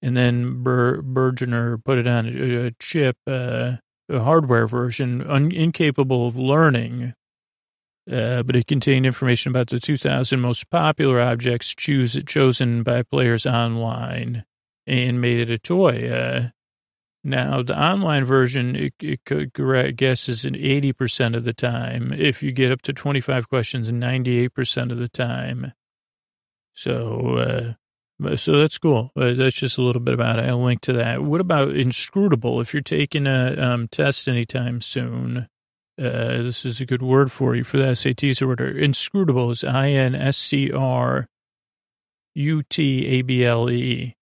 [0.00, 3.76] And then Burgener put it on a, a chip, uh,
[4.08, 7.14] a hardware version, un- incapable of learning,
[8.10, 13.46] uh, but it contained information about the 2,000 most popular objects choose, chosen by players
[13.46, 14.44] online
[14.86, 16.10] and made it a toy.
[16.10, 16.48] Uh,
[17.26, 19.54] now, the online version, it, it could
[19.96, 22.12] guesses in 80% of the time.
[22.12, 25.72] If you get up to 25 questions, 98% of the time.
[26.74, 27.72] So, uh,
[28.36, 29.10] So that's cool.
[29.16, 30.46] That's just a little bit about it.
[30.46, 31.24] I'll link to that.
[31.24, 32.60] What about inscrutable?
[32.60, 35.48] If you're taking a um, test anytime soon,
[35.98, 38.70] uh, this is a good word for you for the SATs or whatever.
[38.70, 41.26] Inscrutable is I N S C R
[42.36, 44.14] U T A B L E.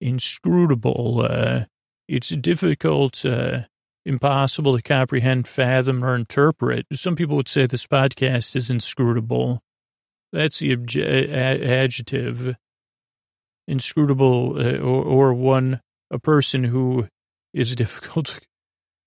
[0.00, 1.26] Inscrutable.
[1.28, 1.64] Uh,
[2.08, 3.62] it's difficult, uh,
[4.04, 6.86] impossible to comprehend, fathom, or interpret.
[6.92, 9.62] Some people would say this podcast is inscrutable.
[10.32, 12.56] That's the obje- adjective.
[13.68, 17.08] Inscrutable, uh, or, or one, a person who
[17.52, 18.40] is difficult to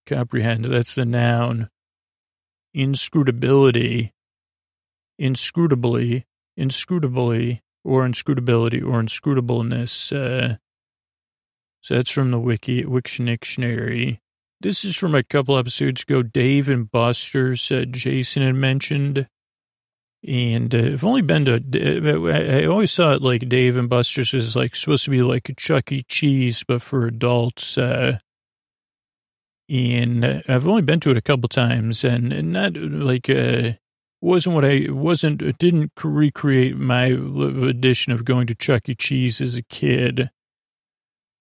[0.05, 0.65] comprehend.
[0.65, 1.69] That's the noun.
[2.75, 4.11] Inscrutability,
[5.19, 6.23] inscrutably,
[6.57, 10.11] inscrutably, or inscrutability, or inscrutableness.
[10.13, 10.57] Uh,
[11.81, 14.19] so that's from the Wiki, Wiktionary.
[14.61, 16.21] This is from a couple episodes ago.
[16.21, 19.27] Dave and Buster's, uh, Jason had mentioned.
[20.27, 24.75] And uh, I've only been to, I always thought like Dave and Buster's is like
[24.75, 26.03] supposed to be like a Chuck E.
[26.07, 27.77] Cheese, but for adults.
[27.77, 28.19] Uh,
[29.69, 33.73] and uh, I've only been to it a couple times and, and not like, uh,
[34.19, 38.95] wasn't what I wasn't, it didn't recreate my edition of going to Chuck E.
[38.95, 40.29] Cheese as a kid.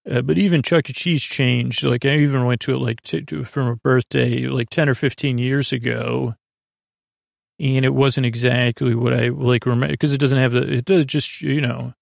[0.09, 0.93] Uh, but even Chuck E.
[0.93, 1.83] Cheese changed.
[1.83, 4.95] Like I even went to it like t- to, from a birthday like 10 or
[4.95, 6.35] 15 years ago.
[7.59, 11.05] And it wasn't exactly what I like remember because it doesn't have the, it does
[11.05, 11.93] just, you know,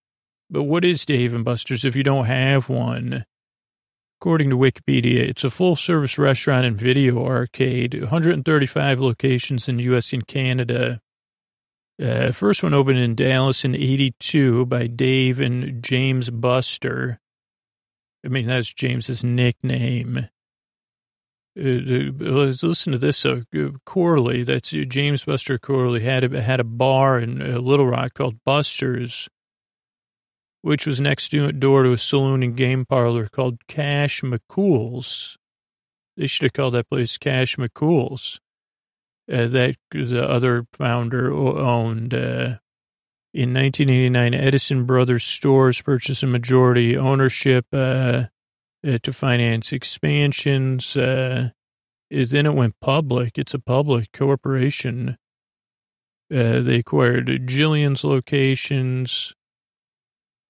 [0.50, 3.26] but what is Dave and Buster's if you don't have one?
[4.20, 9.84] According to Wikipedia, it's a full service restaurant and video arcade, 135 locations in the
[9.84, 10.14] U.S.
[10.14, 11.02] and Canada.
[12.02, 17.20] Uh, first one opened in Dallas in 82 by Dave and James Buster.
[18.26, 20.30] I mean, that's James's nickname.
[21.58, 23.18] Uh, let's listen to this.
[23.18, 27.88] So uh, Corley, that's uh, James Buster Corley, had a, had a bar in Little
[27.88, 29.28] Rock called Buster's,
[30.62, 31.30] which was next
[31.60, 35.38] door to a saloon and game parlor called Cash McCool's.
[36.16, 38.40] They should have called that place Cash McCool's.
[39.30, 42.14] Uh, that the other founder owned.
[42.14, 42.60] Uh,
[43.34, 48.24] in 1989, Edison Brothers Stores purchased a majority ownership uh,
[48.86, 50.96] uh, to finance expansions.
[50.96, 51.50] Uh,
[52.10, 53.38] then it went public.
[53.38, 55.18] It's a public corporation.
[56.32, 59.34] Uh, they acquired Jillian's locations.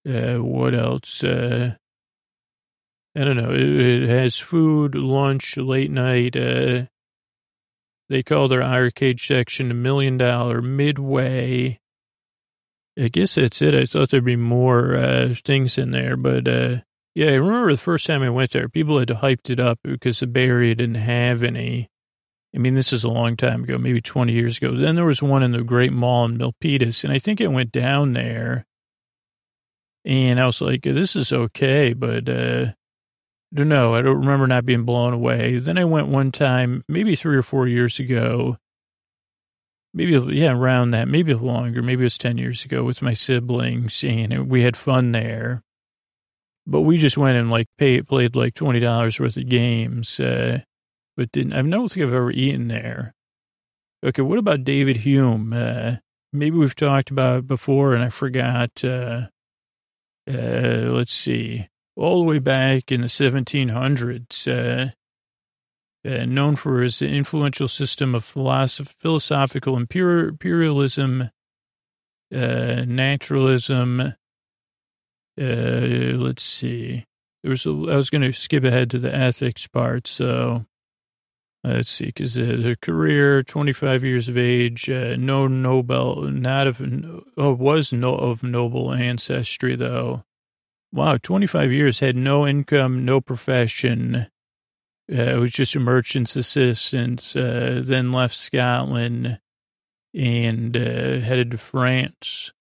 [0.08, 1.24] Uh, what else?
[1.24, 1.76] Uh,
[3.16, 3.52] I don't know.
[3.52, 6.34] It, it, has food, lunch, late night.
[6.34, 6.88] they
[8.24, 11.80] call their arcade section a million dollar midway.
[13.00, 13.76] I guess that's it.
[13.76, 16.78] I thought there'd be more uh, things in there, but uh,
[17.18, 20.20] yeah, I remember the first time I went there, people had hyped it up because
[20.20, 21.90] the Bay Area didn't have any.
[22.56, 24.76] I mean, this is a long time ago, maybe 20 years ago.
[24.76, 27.72] Then there was one in the Great Mall in Milpitas, and I think it went
[27.72, 28.68] down there.
[30.06, 32.68] And I was like, this is okay, but uh,
[33.52, 33.96] I don't know.
[33.96, 35.58] I don't remember not being blown away.
[35.58, 38.58] Then I went one time, maybe three or four years ago,
[39.92, 44.04] maybe, yeah, around that, maybe longer, maybe it was 10 years ago with my siblings
[44.04, 45.64] and we had fun there.
[46.70, 50.20] But we just went and like pay, played like $20 worth of games.
[50.20, 50.60] Uh,
[51.16, 53.16] but didn't, I don't think I've ever eaten there.
[54.06, 54.22] Okay.
[54.22, 55.54] What about David Hume?
[55.54, 55.96] Uh,
[56.34, 59.28] maybe we've talked about it before and I forgot, uh,
[60.30, 64.92] uh, let's see, all the way back in the 1700s, uh,
[66.08, 71.32] uh, known for his influential system of philosoph- philosophical empiricism,
[72.30, 74.14] naturalism.
[75.40, 77.06] Uh, let's see.
[77.44, 80.66] There was a, I was going to skip ahead to the ethics part, so
[81.64, 82.08] let's see.
[82.08, 86.82] Because uh, the career, twenty five years of age, uh, no Nobel, not of
[87.38, 90.24] oh was no of noble ancestry though.
[90.92, 94.28] Wow, twenty five years had no income, no profession
[95.10, 99.40] uh, was just a merchant's assistant, uh, then left Scotland
[100.14, 102.52] and uh, headed to France.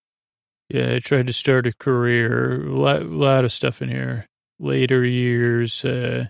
[0.69, 2.67] Yeah, I tried to start a career.
[2.67, 4.27] A lot, lot of stuff in here.
[4.59, 6.27] Later years, uh,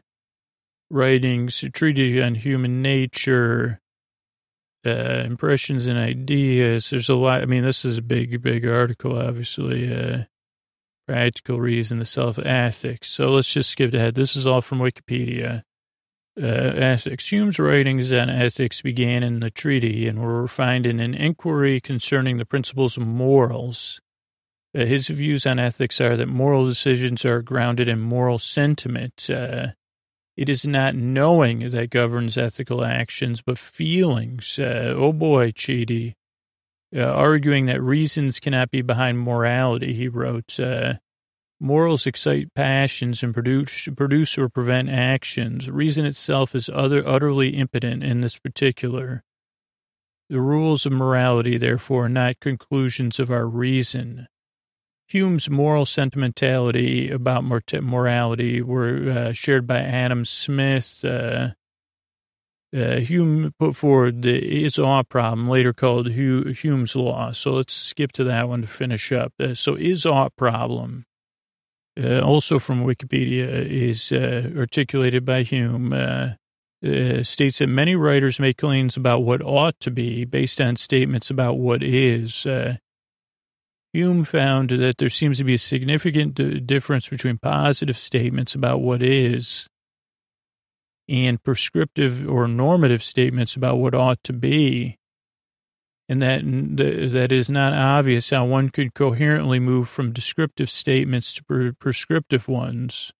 [0.90, 3.80] writings, a treatise on human nature,
[4.84, 6.90] uh, impressions and ideas.
[6.90, 7.40] There's a lot.
[7.40, 9.94] I mean, this is a big, big article, obviously.
[9.94, 10.24] Uh,
[11.06, 13.08] practical reason, the self ethics.
[13.08, 14.14] So let's just skip ahead.
[14.14, 15.62] This is all from Wikipedia
[16.40, 17.32] uh, ethics.
[17.32, 22.36] Hume's writings on ethics began in the treaty and were refined in an inquiry concerning
[22.36, 24.00] the principles of morals.
[24.76, 29.30] Uh, his views on ethics are that moral decisions are grounded in moral sentiment.
[29.30, 29.68] Uh,
[30.36, 34.58] it is not knowing that governs ethical actions, but feelings.
[34.58, 36.14] Uh, oh boy, Chidi.
[36.94, 40.60] Uh, arguing that reasons cannot be behind morality, he wrote.
[40.60, 40.94] Uh,
[41.58, 45.70] Morals excite passions and produce, produce or prevent actions.
[45.70, 49.24] Reason itself is other, utterly impotent in this particular.
[50.28, 54.26] The rules of morality, therefore, are not conclusions of our reason.
[55.08, 61.04] Hume's moral sentimentality about morality were uh, shared by Adam Smith.
[61.04, 61.50] Uh,
[62.76, 67.30] uh, Hume put forward the is ought problem, later called Hume's law.
[67.30, 69.32] So let's skip to that one to finish up.
[69.38, 71.06] Uh, so is ought problem,
[72.02, 75.94] uh, also from Wikipedia, is uh, articulated by Hume.
[77.22, 81.58] states that many writers make claims about what ought to be based on statements about
[81.58, 82.44] what is.
[83.96, 86.34] Hume found that there seems to be a significant
[86.66, 89.68] difference between positive statements about what is
[91.08, 94.98] and prescriptive or normative statements about what ought to be.
[96.10, 101.72] And that, that is not obvious how one could coherently move from descriptive statements to
[101.80, 103.12] prescriptive ones.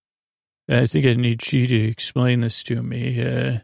[0.68, 3.22] I think I need you to explain this to me.
[3.22, 3.58] Uh,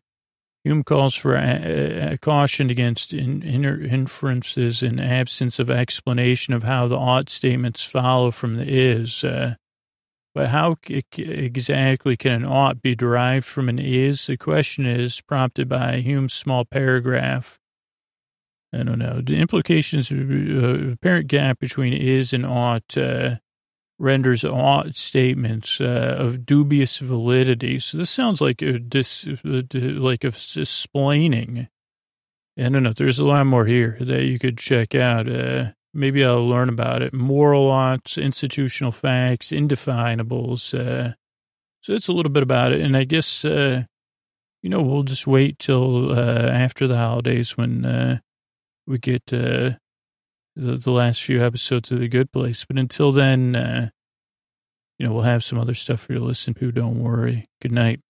[0.64, 6.96] Hume calls for a, caution against in, inferences and absence of explanation of how the
[6.96, 9.24] ought statements follow from the is.
[9.24, 9.56] Uh,
[10.34, 10.76] but how
[11.16, 14.26] exactly can an ought be derived from an is?
[14.26, 17.58] The question is prompted by Hume's small paragraph.
[18.72, 19.20] I don't know.
[19.20, 22.96] The implications, uh, apparent gap between is and ought.
[22.96, 23.36] Uh,
[24.02, 27.78] renders ought statements uh, of dubious validity.
[27.78, 31.68] So this sounds like a dis, like a explaining.
[32.58, 32.92] I don't know.
[32.92, 35.28] There's a lot more here that you could check out.
[35.28, 37.14] Uh, maybe I'll learn about it.
[37.14, 40.74] Moral oughts, institutional facts, indefinables.
[40.74, 41.14] Uh,
[41.80, 42.80] so it's a little bit about it.
[42.80, 43.84] And I guess, uh,
[44.62, 48.18] you know, we'll just wait till uh, after the holidays when uh,
[48.86, 49.32] we get
[50.56, 52.64] the, the last few episodes of The Good Place.
[52.64, 53.90] But until then, uh,
[54.98, 56.72] you know, we'll have some other stuff for you to listen to.
[56.72, 57.48] Don't worry.
[57.60, 58.00] Good night.